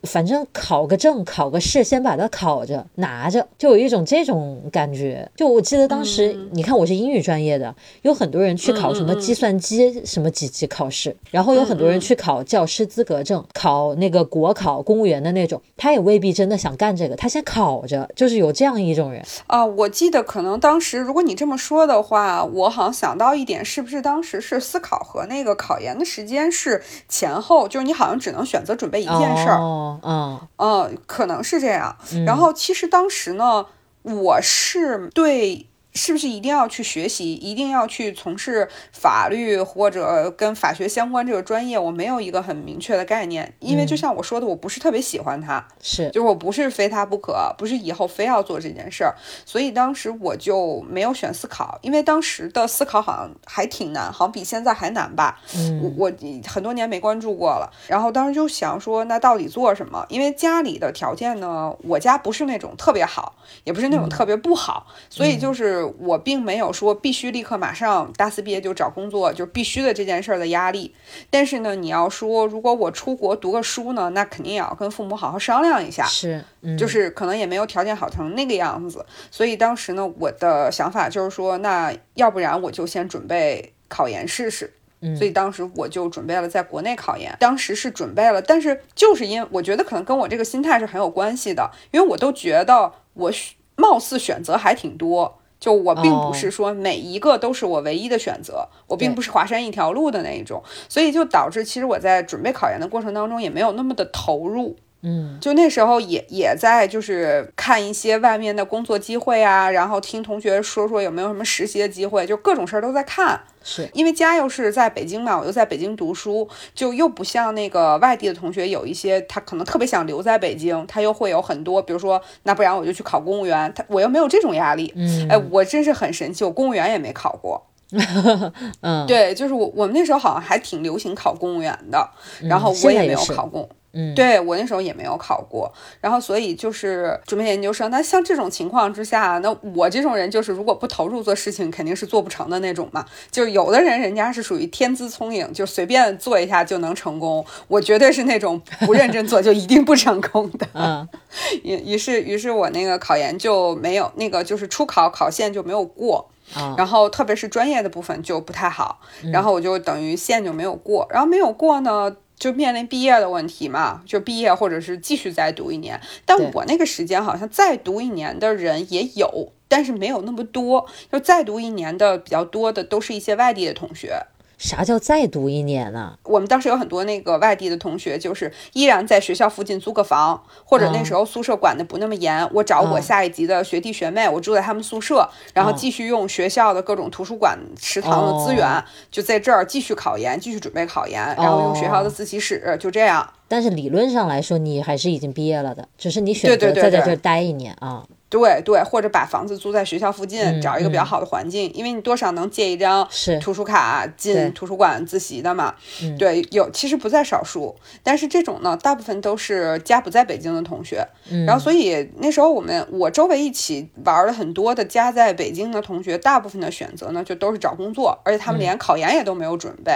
[0.03, 5.27] 反正考个证、考个试，先把它考着拿着，就有一种这种感觉。
[5.35, 19.65] 就我记得当时，你看我是英语专业的，有很多人去考什么计算机什么几级考试，然后有很多人去考教师资格证，考那个国考公务员的那种，他也未必真的想干这个，他先考着，就是有这样一种人啊。
[19.65, 29.84] 我记得可能当时，如果你这么说的话，我好像想到一点，是不是当时是思考和那个考研的时间是前后，就是你好像只能选择准备一件事儿。
[30.03, 31.95] 嗯嗯可能是这样。
[32.25, 33.65] 然后其实当时呢，
[34.03, 35.67] 我是对。
[35.95, 41.79] 是不是一定要去学习，一定要去从事法律或者跟法学相关这个专业？
[41.79, 55.39] 我没有一个很明确的概念，因为就像我说的，我不是特别喜欢它，是，就是我不是非它不可，不是以后非要做这件事儿，所以当时我就没有选思考，因为当时的思考好像还挺难，好像比现在还难吧。
[55.55, 56.11] 嗯，我我
[56.45, 60.05] 很多年没关注过了，然后当时就想说，那到底做什么？
[60.09, 65.84] 因为家里的条件呢，我家不是那种特别好，也不是那种特别不好，所以就是。
[65.99, 70.93] 我并没有说必须立刻马上大四毕业就找工作，就必须的这件事儿的压力。
[71.29, 76.05] 但是呢，你要说如果我出国读个书呢，那肯定也要跟父母好好商量一下。
[76.05, 76.43] 是，
[76.77, 79.05] 就是可能也没有条件好成那个样子。
[79.29, 84.73] 所以当时呢，我的想法就是说，那要不然我就先准备考研试试。
[85.15, 87.35] 所以当时我就准备了在国内考研。
[87.39, 93.31] 当时是准备了，但是就是因我觉得可能跟我这个心态是很有关系的，因为我都觉得我
[93.75, 95.39] 貌似选择还挺多。
[95.65, 104.75] 就我并不是说每一个都是我唯一的选择，我并不是华山一条路的那一种，所以就导致其实我在准备考研的过程当中也没有那么的投入。
[105.07, 113.39] 嗯，就那时候也也在就是看一些外面的工作机会啊，然后听同学说说有没有什么实习的机会，就各种事儿都在看。
[113.63, 124.91] 是因为家又是在北京嘛，我又在北京读书，就又不像那个外地的同学有一些他可能特别想留在北京，他又会有很多，比如说那不然我就去考公务员，他我又没有这种压力。
[124.95, 127.63] 嗯，哎，我真是很神奇，我公务员也没考过。
[128.81, 132.09] 嗯，对，就是我我们那时候好像还挺流行考公务员的，
[132.41, 133.61] 然后我也没有考公。
[133.61, 133.75] 嗯，
[134.15, 137.89] 对我那时候也没有考过，然后所以就是准备研究生。
[137.89, 143.05] 那像这种情况之下，那我这种人就是如果不投入做事情，肯定是做不成的那种嘛。
[143.31, 147.45] 就有的人人家是属于天资聪颖，就随便做一下就能成功。
[147.67, 150.67] 我绝对是那种不认真做就一定不成功的。
[150.73, 151.07] 嗯，
[151.63, 156.29] 于于是于是我那个考研就没有那个就是初考考线就没有过，
[156.77, 158.99] 然后特别是专业的部分就不太好，
[159.31, 162.13] 然后我就等于线就没有过，然后没有过呢。
[162.37, 165.99] 就面临毕业的问题嘛，就毕业或者是继续再读一年。
[166.25, 170.85] 但我那个时间好像再读一年的人也有，但是没有那么多。
[171.11, 174.25] 就再读一年的比较多的，都是一些外地的同学。
[174.57, 176.17] 啥叫再读一年呢？
[176.23, 193.29] 我们当时有很多那个外地的同学，就是依然在学校附近租个房，或者那时候宿舍管的不那么严，我找我下一级的学弟学妹，我住在他们宿舍，然后继续用学校的各种图书馆、食堂的资源，就在这儿继续考研，继续准备考研，然后用学校的自习室，就这样。
[193.47, 198.03] 但是理论上来说，你还是已经毕业了的，只是你选择再在这儿待一年啊。
[198.35, 203.07] 对对，或者把房子租在学校附近，找一个比较好的环境，因为你多少能借一张
[203.41, 205.73] 图书卡进图书馆自习的嘛。
[206.19, 211.07] 对，有其实不在少数，但是这种呢，大部分都是家不在北京的同学。
[211.47, 219.93] 然后，所以那时候我们我周围一起玩了很多的家在北京的同学，大部分的选择呢就都是找工作，而且他们连考研也都没有准备。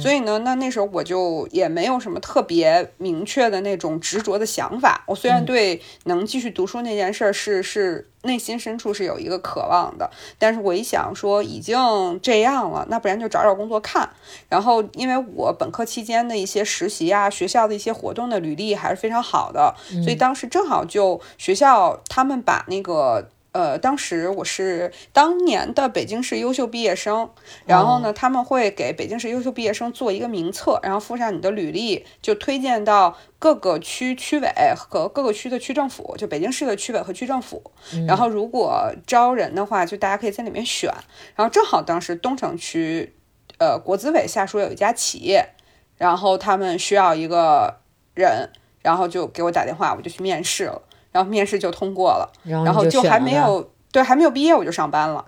[0.00, 5.04] 所以呢，那那时候我就也没有什么特别明确的那种执着的想法。
[5.06, 7.81] 我虽然对能继续读书那件事儿是。
[7.82, 11.76] 是内心深处是有一个渴望的，但是我一想说已经
[12.22, 14.08] 这样了，那不然就找找工作看。
[14.48, 23.28] 然后因为我本科期间的一些实习啊，学校的一些活动的履历还是非常好的，所以当时正好就学校他们把那个。
[23.52, 27.30] 呃，当时我是当年的北京市优秀毕业生，
[27.66, 37.62] 然后呢，他们会给北京市优秀毕业生做一个名册，然后附上你的履历，就推荐到各个区区委和各个区的区政府，就北京市的区委和区政府。
[38.06, 40.90] 然后如果招人的话，就大家可以在里面选。
[41.36, 43.14] 然后正好当时东城区，
[43.58, 45.50] 呃，国资委下属有一家企业，
[45.98, 47.80] 然后他们需要一个
[48.14, 48.48] 人，
[48.80, 50.80] 然后就给我打电话，我就去面试了。
[51.12, 55.24] 然后面试就通过了，然后就还没有对还没有毕业我就上班了。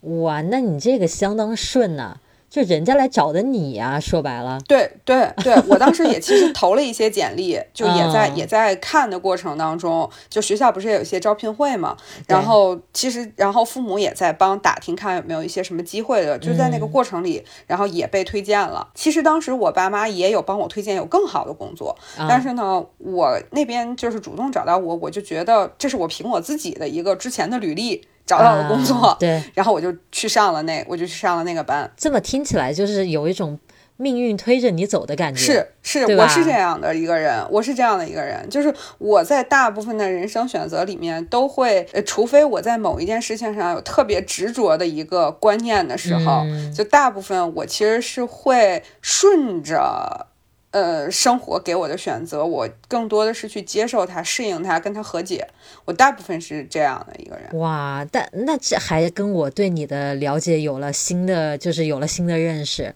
[0.00, 2.18] 哇，那你这个相当顺呐。
[2.50, 18.88] 就人家来找的你呀，说白了，对对对，我当时也其实投了一些简历，就也在 也在看的过程当中，就学校不是也有一些招聘会嘛，然后其实然后父母也在帮打听看有没有一些什么机会的，就在那个过程里，然后也被推荐了。
[18.94, 21.96] 其实当时我爸妈也有帮我推荐有更好的工作，
[22.28, 28.02] 但是呢，我那边就是主动找到我，我就觉得这是我凭我自己的一个之前的履历。
[28.28, 31.90] 找到了工作，对，然后我就去上了那，我就去上了那个班。
[31.96, 33.58] 这么听起来就是有一种
[33.96, 35.40] 命运推着你走的感觉。
[35.40, 46.44] 是是，我是这样的一个人，我是这样的一个人，就是我在大部分的人生选择里面都会，呃，除非我在某一件事情上有特别执着的一个观念的时候，
[46.76, 50.26] 就大部分我其实是会顺着。
[50.70, 55.48] 呃，生活给我的选择，我更多的是去接受它、适应它、跟它和解。
[55.84, 57.58] 我大部分是这样的一个人。
[57.58, 62.94] 哇，但那这还跟我对你的了解有了新的，就是有了新的认识。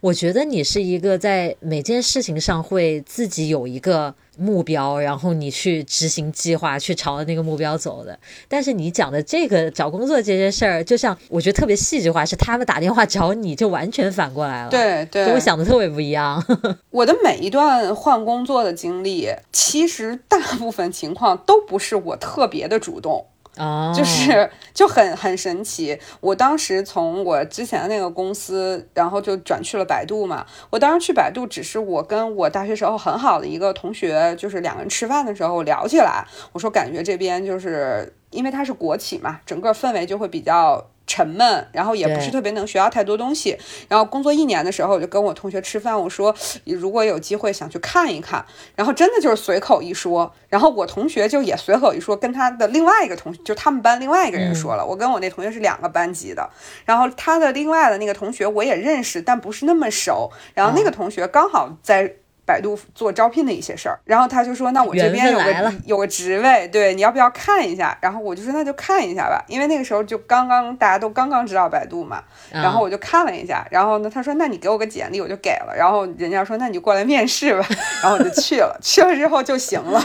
[0.00, 4.14] 我觉得你是一个在每件事情上会自己有一个。
[4.36, 8.18] 目标，然后你去执行计划，去朝着那个目标走的。
[8.48, 14.70] 但是你讲的这个找工作这些事儿，就像我觉得特别戏剧化，是他们打电话找你就完全反过来了。
[14.70, 16.42] 对对，跟我想的特别不一样。
[16.90, 23.26] 我的每一段换工作的经历，其实大部分情况都不是我特别的主动。
[23.56, 25.98] 啊，就是就很很神奇。
[26.20, 30.44] 我当时从我之前的那个公司，然后就转去了百度嘛。
[30.70, 40.84] 我当时去百度，只是我跟我大学时候很好的一个同学，就是两个人吃饭的时候聊起来，我说感觉这边就是因为它是国企嘛，整个氛围就会比较。
[41.06, 43.56] 沉闷，然后也不是特别能学到太多东西。
[43.88, 46.34] 然后工作一年的时候，我就跟我同学吃饭，我说
[46.64, 48.44] 如果有机会想去看一看。
[48.74, 54.84] 然后真的就是随口一说，然后我同学就也随口一说，跟他的另外一个同学，就他们班另外一个人说了。
[54.84, 56.48] 我跟我那同学是两个班级的，
[56.84, 60.30] 然后他的另外的那个同学我也认识，但不是那么熟。
[60.54, 62.16] 然后那个同学刚好在。
[62.46, 73.66] 百度做招聘的一些事儿，然后他就说：“那我这边有个有个职位，对，你要不要看一下？”然后我就说：“那就看一下吧。”因为那个时候就刚刚大家都刚刚知道百度嘛，然后我就看了一下。
[73.70, 77.66] 然后呢，他说：“那你给我个简历，我就给了。”然后人家说：“那你就过来面试吧。
[78.02, 80.04] ”然后我就去了，去了之后就行了，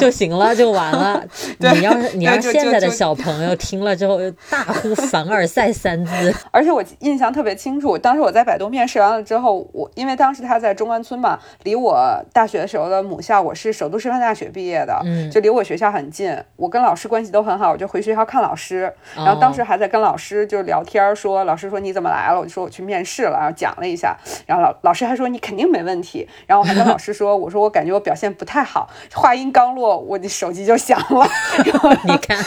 [0.00, 1.24] 就行了，就完了。
[1.58, 4.18] 你要是你要现在的小朋友听了之后
[4.50, 11.38] 大呼凡尔赛三字， 而且我印象特别清楚，当时我在百度面试完了之后，我因为当时他在中关村嘛。
[11.68, 14.98] 离我大学的时候的母校，我是首都师范大学毕业的，
[15.30, 16.34] 就离我学校很近。
[16.56, 18.90] 我跟老师关系都很好，我就回学校看老师。
[19.14, 22.40] 然后当时还在跟老师就聊天，说老师说你怎么来了？
[22.40, 24.16] 我就说我去面试了，然后讲了一下。
[24.46, 26.26] 然后老老师还说你肯定没问题。
[26.46, 28.88] 然后我还跟老师说， 我说我感觉我表现不太好。
[29.12, 31.28] 话音刚落，我的手机就响了。
[31.66, 32.38] 然后你看，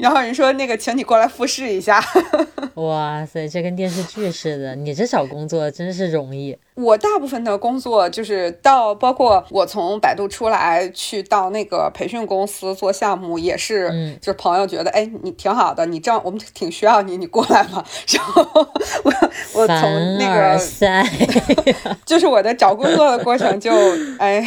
[0.00, 2.02] 然后人说那个，请你过来复试一下。
[2.74, 4.74] 哇塞，这跟电视剧似的。
[4.74, 6.58] 你这找工作真是容易。
[6.74, 17.84] 我大部分的工作就是到，包括我从百度出来去到那个培训公司做项目，也是，就是朋友觉得，哎，你挺好的，你这样我们挺需要你，你过来嘛。
[18.12, 18.42] 然后
[19.04, 19.12] 我
[19.54, 20.58] 我从那个，
[22.06, 23.70] 就是我的找工作的过程就，
[24.18, 24.42] 哎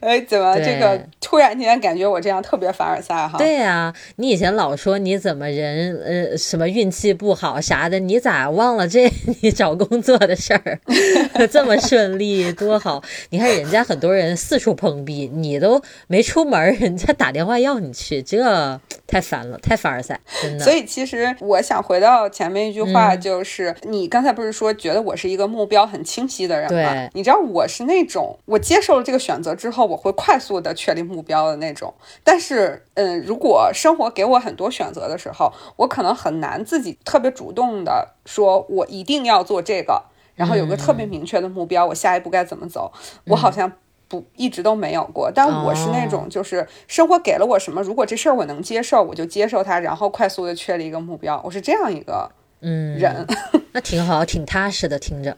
[0.00, 3.36] 哎，怎么这个突然间感觉我这样特别凡尔赛哈？
[3.36, 9.10] 对呀，你以前老说你怎么人呃什么运气不好啥的，你咋忘了这
[9.42, 10.78] 你找工作的事儿？
[11.48, 13.02] 这么顺利 多好！
[13.30, 20.64] 你看人家很多人四处碰壁，你都没出门，人家打电话要你去，这太烦了，太凡尔赛，真的。
[20.64, 27.08] 所以其实我想回到前面一句话，就是你刚才不是说觉得我是一个目标很清晰的人吗？
[27.14, 31.92] 你知道我是那种我接受了这个选择之后，我会快速的确立目标的那种。
[32.22, 40.04] 但是，嗯，如果生活给我很多选择的时候，我可能很难自己特别主动的说，我一定要做这个。
[40.38, 42.90] 然后有个特别明确的目标，我下一步该怎么走？
[43.26, 43.70] 我好像
[44.06, 45.30] 不一直都没有过。
[45.34, 51.42] 但我是那种，就是生活给了我什么，如果这事儿我能接受，我就接受它，然后快速的确立一个目标。
[51.44, 52.30] 我是这样一个
[52.60, 53.26] 嗯人，
[53.72, 55.36] 那挺好，挺踏实的，听着。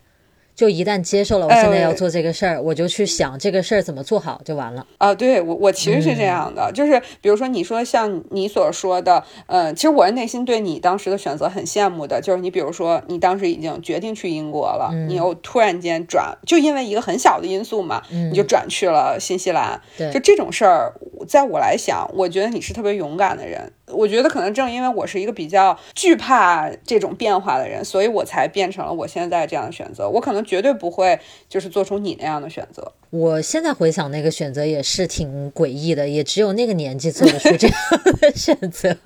[0.60, 4.86] 就一旦接受了，我现在要做这个事儿，我就去想这个事儿怎么做好就完了。
[4.98, 5.14] 啊！
[5.14, 20.10] 对我，我其实是这样的，就是比如说你说像你所说的，呃，其实我内心对你当时的选择很羡慕的，就是你比如说你当时已经决定去英国了，你又突然间转，就因为一个很小的因素嘛，你就转去了新西兰，对。
[20.10, 20.92] 就这种事儿，
[21.26, 23.72] 在我来想，我觉得你是特别勇敢的人。
[23.92, 30.08] 我觉得可能正因为我是一个比较惧怕这种变化的人，所以我才变成了我现在这样的选择。
[30.08, 31.18] 我可能绝对不会
[31.48, 32.92] 就是做出你那样的选择。
[33.10, 37.76] 我现在回想那个选择也是挺诡异的，也只有那个年纪做得出这样
[38.20, 38.96] 的选择，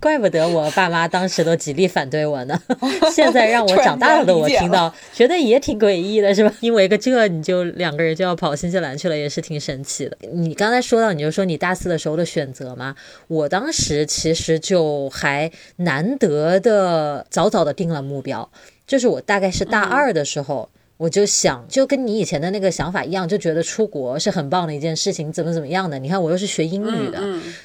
[0.00, 2.58] 怪不得我爸妈当时都极力反对我呢。
[3.12, 6.54] 现在让我长大了的我听到，觉得也挺诡异的，是吧？
[6.60, 10.16] 因为个这你就两个人就要跑新西兰去了，也是挺神奇的。
[10.32, 12.96] 你刚才说到，你就说你大四的时候的选择嘛，
[13.28, 18.50] 我当时其实就还难得的早早的定了目标，
[18.86, 20.70] 就是我大概是大二的时候。
[20.96, 25.98] 我就想，就跟你以前的那个想法一样，就觉得出国是很棒的一件事情，怎么怎么样的？
[25.98, 27.20] 你看我又是学英语的，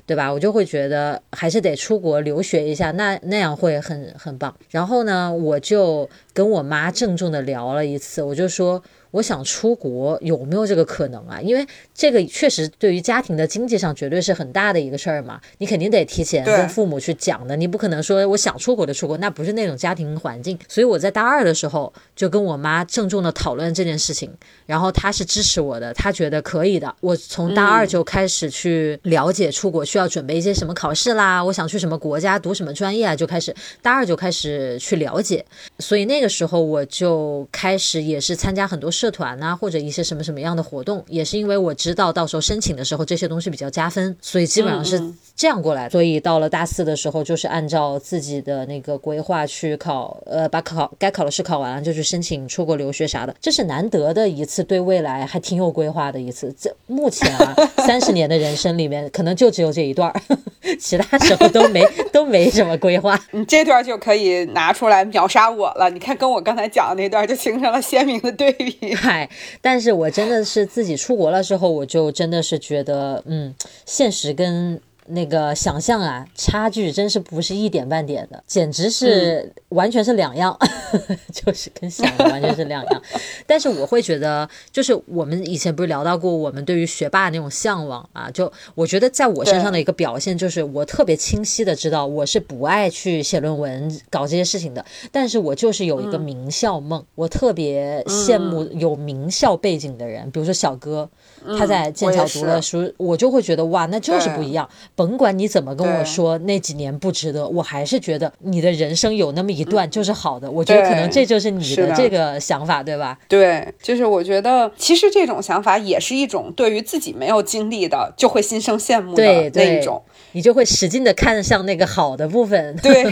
[0.05, 0.31] 对吧？
[0.31, 4.55] 我就会觉得还是得出国留学一下，那那样会很很棒。
[4.69, 6.09] 然后呢，我就。
[6.31, 8.81] 跟我妈郑重的聊了一次，我就说。
[9.11, 11.41] 我想出国有没有这个可能啊？
[11.41, 20.57] 因为这个确实对于家庭的经济上绝对是很大的一个事儿嘛，你肯定得提前跟父母去讲的，你不可能说我想出国就出国，那不是那种家庭环境。
[20.67, 24.31] 所以我在大二的时候就跟我妈郑重的讨论这件事情，
[24.65, 26.95] 然后她是支持我的，她觉得可以的。
[27.01, 35.43] 我从大二就开始去了解出国需要准备一些什么考试啦，我想去什么国家读什么专业啊，就开始大二就开始去了解，
[35.79, 38.89] 所以那个时候我就开始也是参加很多。
[38.99, 45.01] 社团呐，或者一些什么什么样的活动，也是因为我知道到时候申请的时候这些东西比较加分，所以基本上是
[45.37, 45.87] 这样过来。
[45.89, 53.33] 所以到了大四的时候，就是按照自己的那个规划去考，呃，把考该考的试考完了，就去申请出国留学啥的。
[53.39, 56.53] 这是难得的一次对未来还挺有规划的一次。
[56.59, 57.55] 这目前啊，
[57.85, 60.21] 三十年的人生里面，可能就只有这一段儿，
[60.77, 63.17] 其他时候都没都没什么规划。
[63.31, 65.89] 你这段就可以拿出来秒杀我了。
[65.89, 68.93] 你看，跟我刚才讲的那段就形成了鲜明的对比。
[68.95, 69.29] 嗨，
[69.61, 73.53] 但是我真的是自己出国了之后，我就真的是觉得，嗯，
[73.85, 74.81] 现实跟。
[75.09, 80.57] 那个想象啊，差距真是不是一点半点的，简直是完全是两样，
[81.33, 83.01] 就是跟想的完全是两样。
[83.45, 88.29] 但是我会觉得，就是我们以前不是聊到过我们对于学霸那种向往啊？
[88.31, 101.09] 就我觉得在我身上的一个表现，就是我特别清晰的知道我是不爱去写论文、搞这些事情的，但是我就是有一个名校梦，我特别羡慕有名校背景的人，比如说小哥。
[101.57, 104.67] 他在剑桥读了书，我就会觉得哇，那就是不一样。
[104.95, 110.49] 甭管你怎么跟我说那几年不值得，我还是觉得你的人生有那么一段就是好的。
[110.49, 113.17] 我觉得可能这就是你的这个想法，对吧？
[113.27, 120.01] 对，就是我觉得其实这种想法也是一种对于自己没有经历的就会心生羡慕的那一种。
[120.31, 122.75] 你就会使劲的看向那个好的部分。
[122.81, 123.05] 对，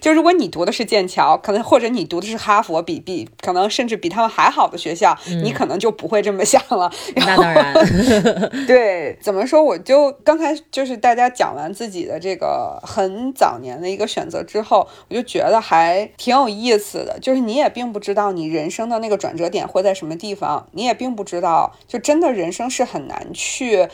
[0.00, 6.90] 就如果你读的是剑桥，可能或者你读的是哈佛，比比可能甚至比他们还好的学校，你可能就不会这么想了。
[7.16, 7.74] 那当然。
[8.66, 9.62] 对，怎么说？
[9.62, 17.18] 我就刚才就是大家讲完自己的这个很早年的一个选择之后，我就觉得还挺有意思的。
[17.20, 23.88] 就是你也并不知道你人生的那个转折点会在什么地方，你也并不知道，就真的人生是很难去。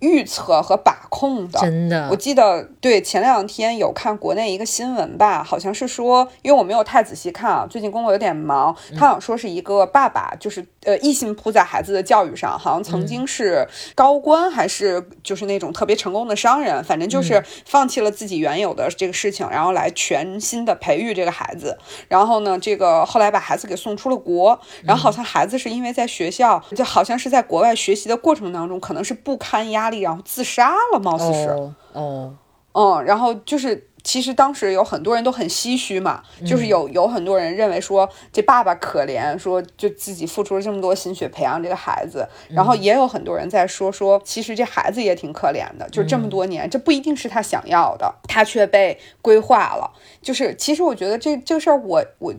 [0.00, 2.08] 预测和把控的，真的。
[2.10, 8.74] 我记得对前两天有看国内一个新闻吧，好像是说，因为我没有太仔细看啊，最近工作有点忙。
[8.96, 21.76] 他好像说是一个爸爸，就是呃一心扑在孩子的教育上，好像曾经是高官还是就是那种特别成功的商人，反正就是放弃了自己原有的这个事情，然后来全新的培育这个孩子。
[22.06, 29.87] 然后呢，这个后来把孩子给送出了国，然后好像孩子是因为在学校，就好像是在国外学习的过程当中，可能是不堪压。
[29.90, 31.48] 然后自杀了，貌似是
[31.92, 32.34] 哦，
[32.72, 49.92] 嗯，然后就是，其实当时有很多人都很唏嘘嘛，就是有有很多人认为说这爸爸可怜，说就自己付出了这么多心血培养这个孩子，然后也有很多人在说说，其实这孩子也挺可怜的，就这么多年，这不一定是他想要的，他却被规划了。
[50.22, 52.34] 就是其实我觉得这这个事儿，我我。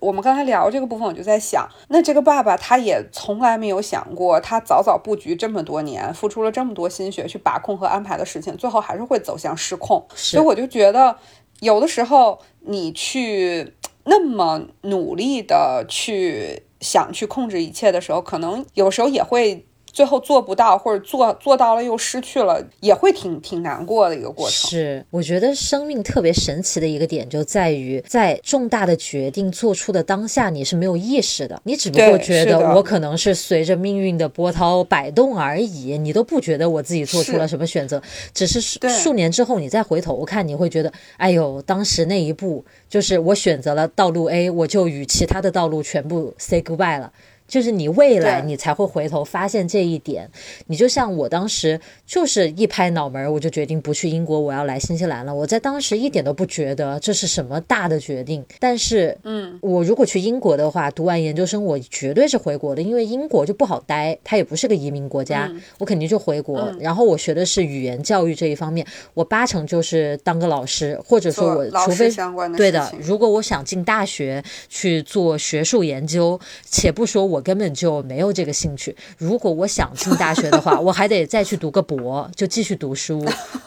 [0.00, 10.06] 我们刚才聊这个部分，我就在想，那这个爸爸他也从来没有想过，他早早布局这么多年，付出了这么多心血去把控和安排的事情，最后还是会走向失控。
[10.14, 11.16] 所以我就觉得，
[11.60, 13.74] 有的时候你去
[14.04, 19.66] 那么努力的去想去控制一切的时候，可能有时候也会。
[19.96, 24.70] 最后做不到，或者做做到了又失去了，也会挺挺难过的一个过程。
[24.70, 38.02] 是，我觉得生命特别神奇的一个点就在于，在重大的决定做出的当下，你是没有意识的，你只不过觉得我可能是随着命运的波涛摆动而已，你都不觉得我自己做出了什么选择，
[38.34, 47.10] 只是数年之后你再回头看，你会觉得，哎呦，当时那一步就是我选择了道路 A，我就与其他的道路全部 say goodbye 了。
[47.46, 50.28] 就是你未来你才会回头发现这一点，
[50.66, 55.34] 你就像我当时就是一拍脑门，我就决定不去英国，我要来新西兰了。
[55.34, 66.68] 我在当时一点都不觉得这是什么大的决定，但是，嗯，我如果去英国的话，读完研究生我绝对是回国的，因为英国就不好待，它也不是个移民国家，我肯定就回国。
[66.80, 68.84] 然后我学的是语言教育这一方面，
[69.14, 72.10] 我八成就是当个老师，或者说我除非
[72.56, 77.35] 对的，如果我想进大学去做学术研究，且不说我。
[77.36, 78.96] 我根本就没有这个兴趣。
[79.18, 83.22] 如果我想进大学的话，我还得再去读个博，就继续读书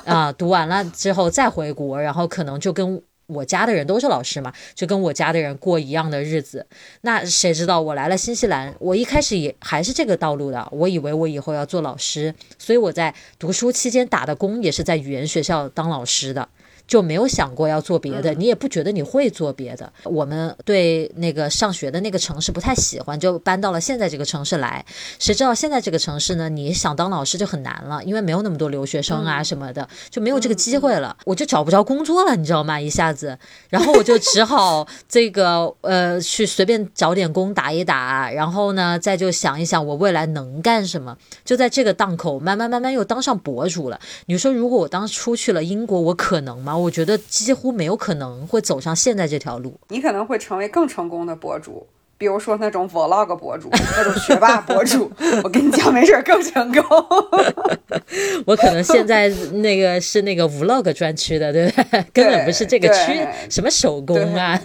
[0.05, 0.31] 啊。
[0.31, 6.65] 读完了之后再回国，然后可能就跟我家的人都是老师嘛，就跟我家的人过一样的日子。
[7.01, 10.67] 那谁知道我来了新西兰，我一开始也还是这个道路的。
[10.71, 16.49] 我以为我以后要做老师，所以我在读书期间打的工也是在语言学校当老师的。
[16.89, 19.93] 就没有想过要做别的，你也不觉得你会做别的。
[20.05, 24.83] 我们对那个上学的那个城市不太喜欢，就搬到了现在这个城市来。
[25.19, 26.49] 谁知道现在这个城市呢？
[26.49, 31.15] 你想当老师就很难了，因为没有那么多留学生啊什么的，就没有这个机会了。
[31.25, 32.81] 我就找不着工作了，你知道吗？
[32.81, 33.37] 一下子，
[33.69, 41.15] 然后我就只好这个呃去随便找点工打一打，然后呢再就想一想我未来能干什么。
[41.45, 43.99] 就在这个档口，慢慢慢慢又当上博主了。
[44.25, 46.78] 你说如果我当初去了英国，我可能吗？
[46.81, 49.79] 我觉得几乎没有可能会走上现在这条路。
[49.89, 51.85] 你可能会成为更成功的博主。
[52.19, 55.09] 比如说那种 vlog 博主， 那种学霸博主，
[55.41, 56.83] 我跟你讲，没准更成功。
[58.45, 62.05] 我可能现在那个是那个 vlog 专区的，对不对？
[62.11, 64.59] 根本不是这个区， 什么手工啊？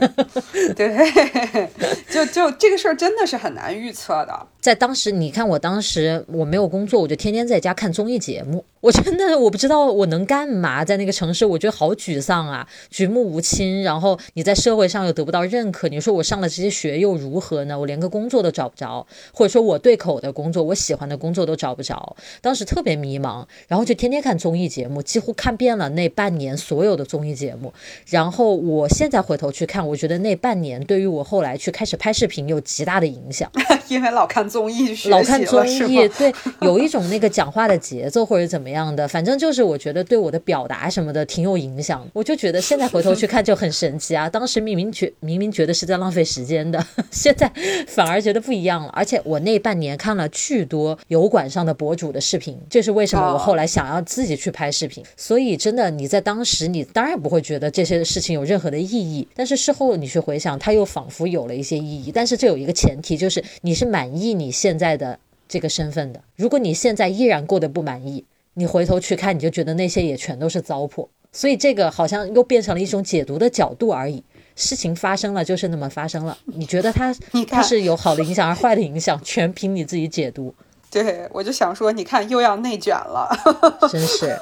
[0.75, 1.69] 对，
[2.11, 4.47] 就就这个事儿真的是很难预测的。
[4.61, 8.65] 在当时，你看我当时我没有工作，我就天天在家看综艺节目。
[8.81, 13.83] 我真的我不知道我能干嘛，在那个城市，我觉得好沮丧啊，举目无亲。
[13.83, 17.79] 然后你在社会上又得不到认可，你说我上了这些学又如何呢？
[17.79, 22.17] 我连个工作都找不着，或者说我对口的工作，我喜欢的工作都找不着。
[22.41, 27.73] 当时特别迷茫，然后就天天看综艺节目，几乎看遍了那半年所有的综艺节目。
[28.09, 33.51] 然后我现在回头去看，我觉得那半年对于我后来去开始拍视频有极大的影响，
[33.89, 36.33] 因为老看综艺，老看综艺，对，
[36.63, 42.07] 有一种那个讲话的节奏或者怎么样的，反正就是我觉得对我的表达什么的挺有影响。
[42.13, 44.29] 我就觉得现在回头去看就很神奇啊！
[44.29, 47.53] 当时明明觉明明觉得是在浪费时间的， 现在
[47.87, 48.89] 反而觉得不一样了。
[48.91, 55.05] 而且我那半年看了巨多油管上的博主的视频，这是为什么我后来想要自己去拍视频。
[55.17, 62.11] 所以真的你在当时你当然不会觉得这些事情有任何的意义，但是事后你去回想，它又仿佛有了一些意义。
[62.11, 65.19] 但是这有一个前提，就是你是满意你现在的。
[65.47, 68.25] 这个身份的，如果你现在依然过得不满意，
[68.55, 71.07] 你回头去看，你就觉得那些也全都是糟粕。
[71.31, 74.25] 所以这个好像又变成了一种解读的角度而已。
[74.57, 77.15] 事情发生了就是那么发生了，你觉得它
[77.49, 80.55] 它是有好的影响还是坏的影响，全凭你自己解读。
[80.91, 83.29] 对，我就想说，你看又要内卷了，
[83.91, 84.39] 真是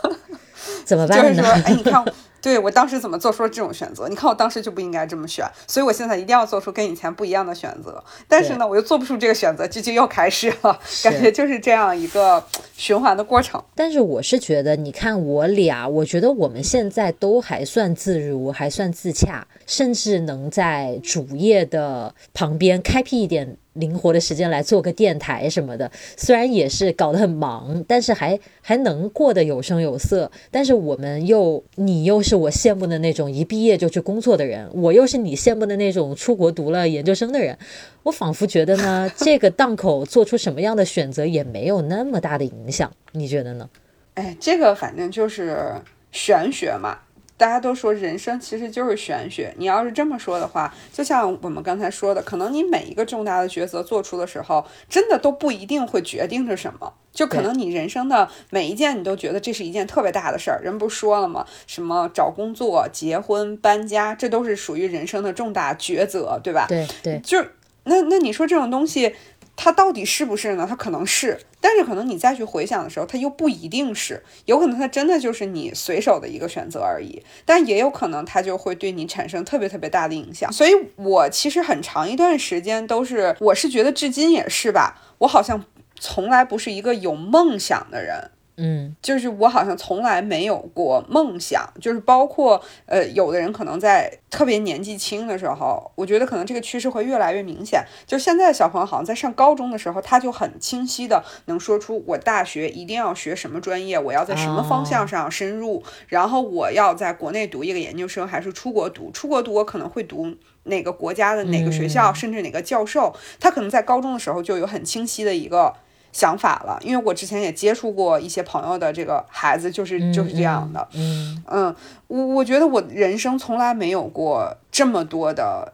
[0.84, 1.42] 怎么办呢？
[1.64, 2.04] 哎，你看。
[2.42, 4.08] 对我当时怎么做出了这种选择？
[4.08, 8.02] 你看我当时就不应该这么选，所以我现在一定要做出跟以前不一样的选择。
[8.26, 12.44] 但是呢，我又做不出这个选择，这就又开始了，感觉就是这样一个
[12.76, 13.62] 循环的过程。
[13.76, 23.56] 但是我是觉得，你看我俩，我觉得我们现在都还算自如，还算自洽，甚至能在主业的旁边开辟一点。
[23.74, 30.30] 灵活的时间来做个电台什么的，虽然也是搞得很忙，但是还还能过得有声有色。
[30.50, 37.56] 但是我们又，你又是我羡慕的那种一毕业就去工作的人，我又是你羡慕的那种出国读了研究生的人。
[38.02, 43.68] 我仿佛觉得呢， 这个档口做出什么样的选择也没有那么大的影响，你觉得呢？
[44.14, 45.72] 哎，这个反正就是
[46.10, 46.98] 玄学嘛。
[47.42, 49.52] 大家都说人生其实就是玄学。
[49.58, 56.92] 你要是这么说的话，就像我们刚才说的，可能你每一个重大的抉择做出的时候，真的都不一定会决定着什么。
[57.12, 60.60] 就可能你人生的每一件，你都觉得这是一件特别大的事儿。
[60.62, 61.44] 人不说了吗？
[61.66, 66.66] 什么找工作、结婚、搬家，这都是属于人生的重大抉择，对吧？
[66.68, 67.18] 对对。
[67.24, 67.44] 就
[67.82, 69.16] 那那你说这种东西。
[69.64, 70.66] 他到底是不是呢？
[70.68, 74.20] 他可能是，但是可能你再去回想的时候，他又不一定是。
[74.46, 80.52] 有可能他真的就是你随手的一个选择而已，但也有可能他就会对你产生特别特别大的影响。
[80.52, 88.32] 所以我其实很长一段时间都是，我是觉得至今也是吧，我好像从来不是一个有梦想的人。
[88.64, 97.84] 嗯，就是我好像从来没有过梦想，就是包括呃，有的人可能在特别年纪轻的时候，我觉得可能这个趋势会越来越明显。
[98.06, 115.74] 就现在的小朋友好像在上高中的时候，他就很清晰的能说出我大学一定要学什么专业，我要在什么方向上深入，然后我要在国内读一个研究生还是出国读，出国读我可能会读哪个国家的哪个学校，甚至哪个教授，他可能在高中的时候就有很清晰的一个。
[116.12, 120.86] 想法了，因为我之前也接触过一些朋友的这个孩子，就是就是这样的。
[120.94, 125.72] 嗯嗯，我我觉得我人生从来没有过这么多的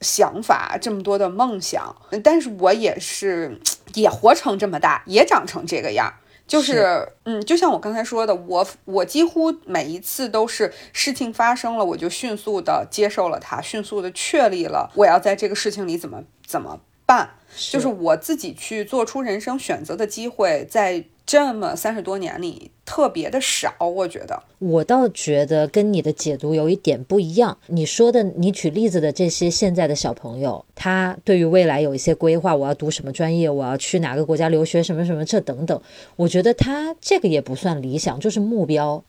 [0.00, 3.58] 想法，这么多的梦想，但是我也是
[3.94, 6.12] 也活成这么大，也长成这个样。
[6.46, 16.80] 就是嗯，就像我刚才说的，我我几乎每一次都是事情发生了，我就迅速的接受了它，迅速的确立了我要在这个事情里怎么怎么
[17.10, 17.30] 办。
[17.72, 23.74] 就是我自己去做出人生选择的机会，在这么三十多年里特别的少。
[23.80, 27.58] 我觉得，我倒觉得跟你的解读有一点不一样。
[27.66, 35.82] 你说的，你举例子的这些现在的小朋友，他对于未来有一些规划，我要读什么专业，我要去哪个国家留学，什么什么这等等。
[36.14, 39.02] 我觉得他这个也不算理想，就是目标。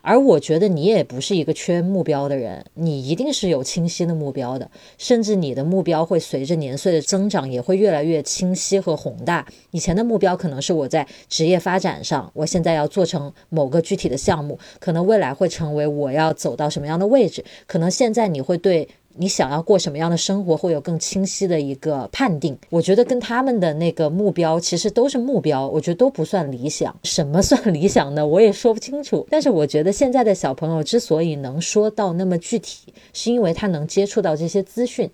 [0.00, 9.46] 而我觉得你也不是一个缺目标的人，你一定是有清晰的目标的，甚至你的目标会随着年岁的增长也会越来越清晰和宏大。
[9.70, 18.88] 以前的目标可能是我在职业发展上，我现在要做成某个具体的项目，可能未来会成为我要走到什么样的位置，可能现在你会对。
[19.18, 22.56] 你想要过什么样的生活，会有更清晰的一个判定。
[22.70, 26.94] 我觉得跟他们的那个目标其实都是目标，我觉得都不算理想。
[27.02, 28.26] 什么算理想呢？
[28.26, 29.26] 我也说不清楚。
[29.30, 35.10] 但是我觉得现在的小朋友之所以能说到那么具体，是因为他能接触到这些资讯。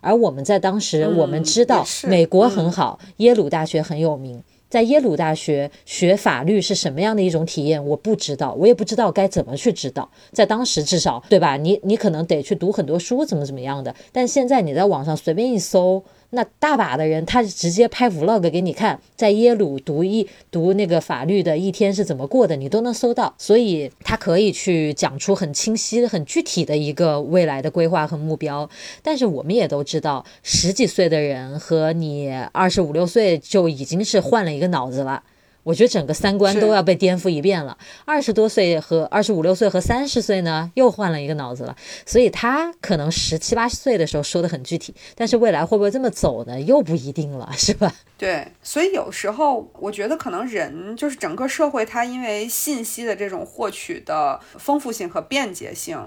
[0.00, 4.42] 而我们在当时，我们知道美国很好，耶鲁大学很有名。
[4.76, 7.82] 在耶鲁大学学法律是什么样的一种体验？
[7.82, 10.06] 我不知道，我也不知道该怎么去知道。
[10.32, 11.56] 在当时，至少对吧？
[11.56, 13.96] 你你可能得去读很多书，怎么怎么样的。
[14.12, 16.04] 但现在你在网上随便一搜。
[16.30, 28.68] 那大把的人，他直接拍 vlog 给你看，在耶鲁读一读那个法律的一天是怎么过的，你都能搜到，所以他可以去讲出很清晰、很具体的一个未来的规划和目标。
[29.02, 35.22] 但是我们也都知道，十几岁的人和你二十五六岁就已经是换了一个脑子了。
[35.66, 37.76] 我觉得整个三观都要被颠覆一遍了。
[38.04, 41.74] 二十多岁和二十五六岁和三十岁呢，又换了一个脑子了。
[42.06, 46.60] 所以他可能十七八岁的时候说的很具体，但是未来会不会这么走呢？
[46.60, 47.92] 又不一定了， 是吧？
[48.16, 55.98] 对，所以有时候我觉得可能人就是整个社会，它因为信息的这种获取的丰富性和便捷性，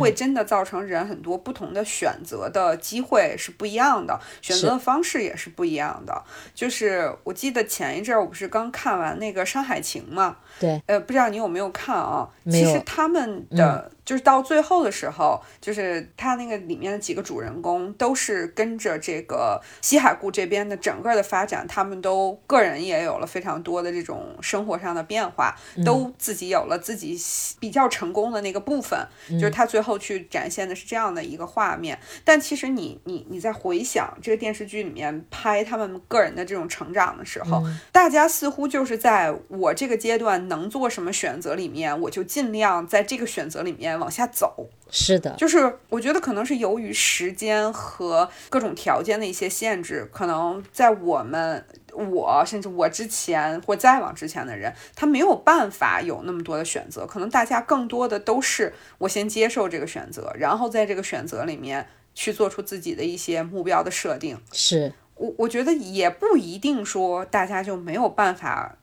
[0.00, 6.22] 会真的造成人很多不同的选择的机会是不一样的，选择的方式也是不一样的。
[6.54, 12.28] 就是我记得前一阵儿我不是刚看完那个《山海情》嘛，对，呃，不知道你有没有看啊？
[12.50, 13.90] 其实他们的。
[14.08, 25.54] 就是到最后的时候，就是他那个里面的几个主人公都是跟着这个西海固这边的整个的发展，他们都个人也有了非常多的这种生活上的变化，
[25.84, 27.20] 都自己有了自己
[27.60, 28.98] 比较成功的那个部分。
[29.32, 31.98] 就是他最后去展现的是这样的一个画面。
[32.24, 43.97] 但其实你你你在回想这个电视剧里面拍他们个人的这种成长的时候，大家似乎就是在我这个阶段能做什么选择里面，我就尽量在这个选择里面。
[43.98, 57.06] 往下走，是的，就是我觉得可能是由于时间和各种条件的一些限制，可能在我们我甚至我之前或再往之前的人，他没有办法有那么多的选择。
[57.06, 64.38] 可能大家更多的都是我先接受这个选择，然后在这个选择里面去做出自己的一些目标的设定。
[64.52, 68.76] 是我我觉得也不一定说大家就没有办法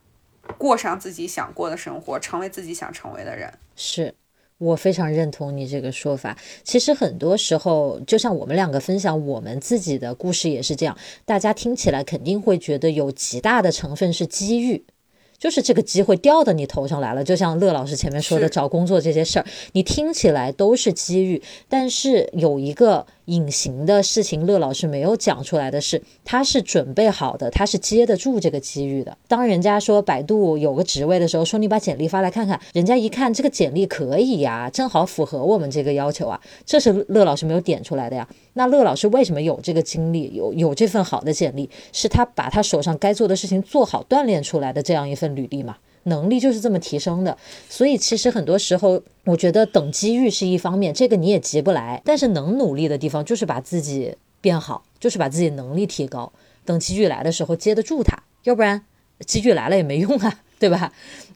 [0.57, 3.53] 过上自己想过的生活，成为自己想成为的人。
[3.75, 4.13] 是。
[4.57, 6.37] 我非常认同你这个说法。
[6.63, 14.85] 其实很多时候，就像我们两个分享我们自己的故事也是这样，大家听起来肯定会觉得有极大的成分是机遇。
[15.37, 29.17] 就是这个机会掉到你头上来了，就像乐老师前面说的，找工作这些事儿，你听起来都是机遇，但是有一个隐形的事情，乐老师没有讲出来的是，他是准备好的，他是接得住这个机遇的。
[29.27, 38.27] 当人家说百度有个职位的时候，说你把简历发来看看，人家一看这个简历可以呀，正好符合我们这个要求啊，这是乐老师没有点出来的呀。
[38.53, 45.77] 那乐老师为什么有这个经历，有有这份好的简历，是他把他手上该做的事情做好，锻炼出来的这样一份履历嘛？
[46.05, 47.37] 能力就是这么提升的。
[47.69, 52.01] 所以其实很多时候，我觉得等机遇是一方面，这个你也急不来。
[52.03, 56.33] 但是能努力的地方，就是把自己变好，就是把自己能力提高。
[56.65, 58.83] 等机遇来的时候接得住它，要不然
[59.27, 60.91] 机遇来了也没用啊， 对吧？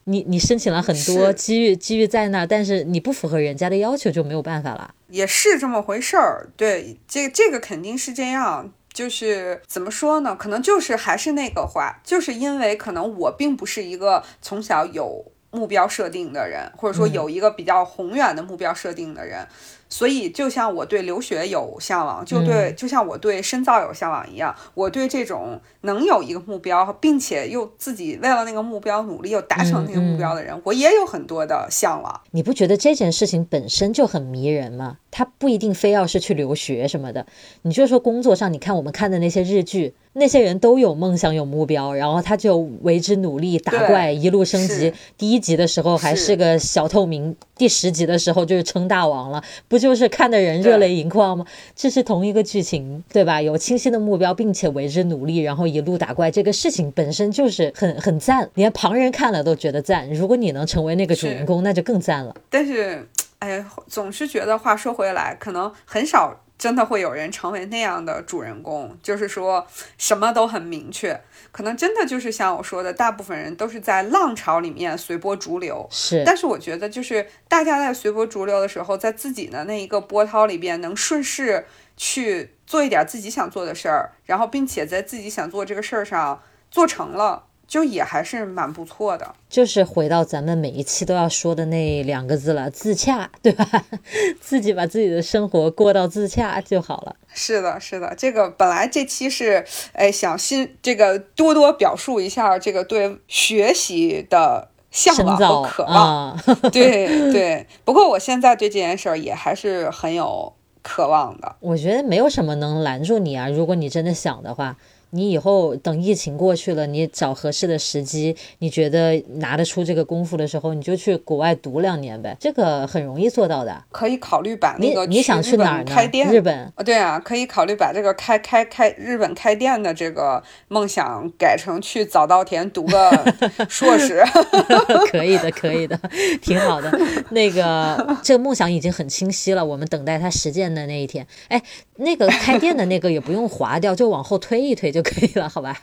[0.05, 4.95] 你你申请了很多机遇，机遇在那，但是你不符合人家的要求就没有办法了。
[5.09, 8.71] 也是这么回事儿，对，这这个肯定是这样。
[8.93, 10.35] 就是怎么说呢？
[10.35, 19.47] 可能就是还是那个话，就是因为可能我并不是一个从小有目标设定的人，或者说有一个比较宏远的目标设定的人。
[19.91, 32.21] 所以，就像我对留学有向往，就对，就像我对深造有向往一样，我对这种能有一个目标，并且又自己为了那个目标努力，又达成那个目标的人，我也有很多的向往。
[32.29, 34.97] 你不觉得这件事情本身就很迷人吗？
[35.11, 37.25] 他不一定非要是去留学什么的，
[37.63, 39.93] 你就说工作上，你看我们看的那些日剧。
[40.13, 44.91] 那些人都有梦想有目标，然后他就为之努力打怪，一路升级。
[45.15, 51.45] 第一集的时候还是个小透明，第十集的时候就是称大王了，不就是看的人热泪盈眶吗？
[51.75, 53.39] 这是同一个剧情，对吧？
[53.39, 60.11] 有清晰的目标，并且为之努力，然后一路打怪，这个事情本身就是很很赞，连旁人看了都觉得赞。
[60.11, 62.35] 如果你能成为那个主人公，那就更赞了。
[62.49, 63.07] 但是，
[63.39, 66.41] 哎，总是觉得话说回来，可能很少。
[66.59, 69.65] 真的会有人成为那样的主人公，就是说
[69.97, 71.17] 什么都很明确。
[71.53, 75.87] 可能真的就是像我说的，大部分人都是在浪潮里面随波逐流。
[75.89, 81.65] 是，但是我觉得，就是大家在随波逐流的时候，在自己的那一个波涛里边，能顺势
[81.95, 87.45] 去做一点自己想做的事儿，然后并且在自己想做这个事儿上做成了。
[87.69, 93.63] 就也还是蛮不错的，就是回到咱们每一期都要说的那两个字了， 自洽，对吧？
[94.41, 97.15] 自己把自己的生活过到自洽就好了。
[97.31, 99.63] 是的，是的，这个本来这期是
[99.93, 106.35] 哎想新这个多多表述一下这个对学习的向往和渴望，
[106.73, 107.67] 对对。
[107.85, 110.51] 不过我现在对这件事儿也还是很有
[110.81, 111.55] 渴望的。
[111.59, 114.75] 我觉得没有什么能拦住你啊，如果你真的想的话。
[115.11, 123.83] 你以后等疫情过去了，你找合适的时机，你觉得拿得出这个功夫的时候，你就去国外读两年呗，这个很容易做到的。
[123.91, 126.31] 可以考虑把那个你想去哪儿开店？
[126.31, 126.71] 日本？
[126.85, 133.09] 对啊，可以考虑把这个开开开日本开店的这个梦想改成去早稻田读个
[133.67, 134.23] 硕士。
[135.09, 135.99] 可以的，可以的，
[136.39, 136.91] 挺好的。
[137.31, 141.25] 那个这个梦想已经很清晰了，我们等待它实践的那一天。
[141.47, 141.59] 哎，
[141.95, 144.98] 那个开店的那个也不用划掉，就往后推一推就。
[144.99, 145.75] 就可以了，好吧？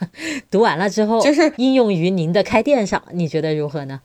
[0.51, 3.99] 读完了之后，就是应用于您的开店上，你觉得如何呢？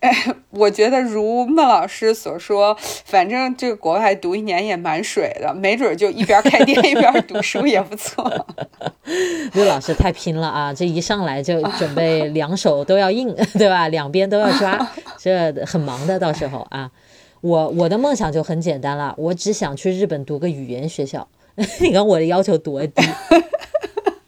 [0.00, 0.12] 哎，
[0.50, 2.76] 我觉得如孟老师所说，
[3.06, 8.22] 反正这个国外读一年也蛮水的，没准就一边开店 一边读书也不错。
[9.54, 10.74] 陆老师太拼了啊！
[10.74, 13.88] 这一上来就 准备两手都要硬，对吧？
[13.88, 14.86] 两边都要抓，
[15.18, 16.18] 这很忙的。
[16.18, 16.90] 到时候啊，
[17.40, 21.26] 我我的梦想就很简单了，我只想去日本读个语言学校。
[21.80, 23.02] 你看我的要求多低。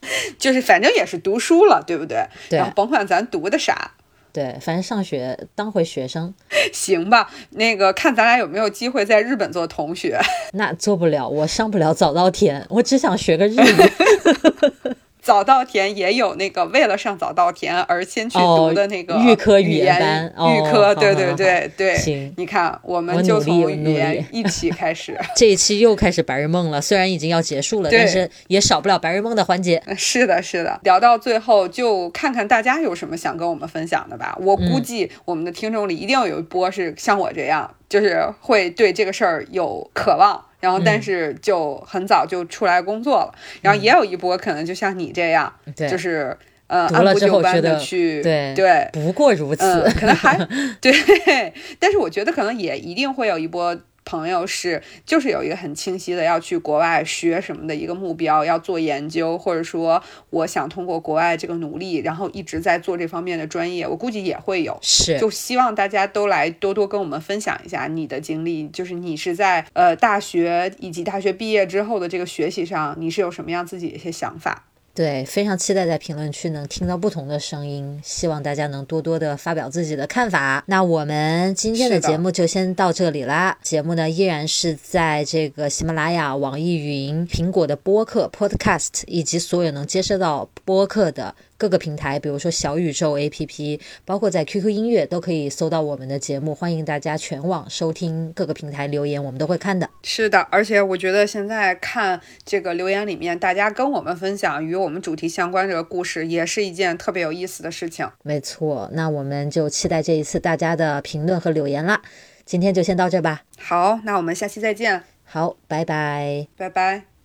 [0.39, 2.27] 就是反正也是读书了，对不对？
[2.49, 3.93] 对，甭管咱读的啥，
[4.33, 6.35] 对，反正上学当回学生，
[6.73, 7.31] 行吧？
[7.51, 10.19] 那个看咱俩有没有机会在日本做同学？
[10.53, 14.96] 那做不了，我上不了早稻田，我只想学个日语。
[15.27, 21.97] 早稻田也有那个为了上早稻田而先去读的那个预科语言班，预科，对对对对。
[21.97, 25.19] 行，你看，我们就从语言一起开始。
[25.35, 29.83] 这一期又开始白日梦了，虽然已经要结束了，但是也少不了白日梦的环节。
[29.97, 30.79] 是的，是的。
[30.85, 34.39] 聊到最后，就看看大家有什么想跟我们分享的吧。
[34.41, 40.43] 我估计我们的听众里一定有一波是像我这样，就是会对这个事儿有渴望。
[40.59, 43.35] 然后，但是就很早就出来工作了。
[43.63, 45.53] 然后也有一波可能就像你这样，
[45.89, 49.83] 就是呃按部就班的去，对对，不过如此。
[49.99, 50.37] 可能还
[50.81, 50.93] 对，
[51.79, 53.77] 但是我觉得可能也一定会有一波。
[54.07, 64.79] 朋友是就是有一个很清晰的要去国外学什么的一个目标，要做研究，或者说我想通过国外这个努力，然后一直在做这方面的专业，我估计也会有。
[64.81, 74.65] 是，就希望大家都来多多跟我们分享一下你的经历，就是你是在呃大学以及大学毕业之后的这个学习上，你是有什么样自己的一些想法。
[74.97, 80.65] 对，非常期待在评论区能听到不同的声音，希望大家能多多的发表自己的看法。
[80.67, 83.59] 那我们今天的节目就先到这里啦。
[83.63, 91.35] 节目呢依然是在这个喜马拉雅、网易云、苹果的播客 Podcast 以及所有能接收到播客的。
[91.59, 96.55] 各个平台，比如说小宇宙 APP，包括在 QQ 音乐都可以搜到我们的节目。
[96.55, 99.89] 欢迎大家全网收听，各个平台留言我们都会看的。
[100.03, 108.09] 是的，而且我觉得现在看这个留言里面，大家跟我们分享与我们主题相关这个故事，也是一件特别有意思的事情。
[108.23, 112.03] 没错，那我们就期待这一次大家的评论和留言啦。
[112.45, 113.43] 今天就先到这吧。
[113.59, 115.03] 好，那我们下期再见。
[115.25, 117.16] 好，拜拜，拜拜。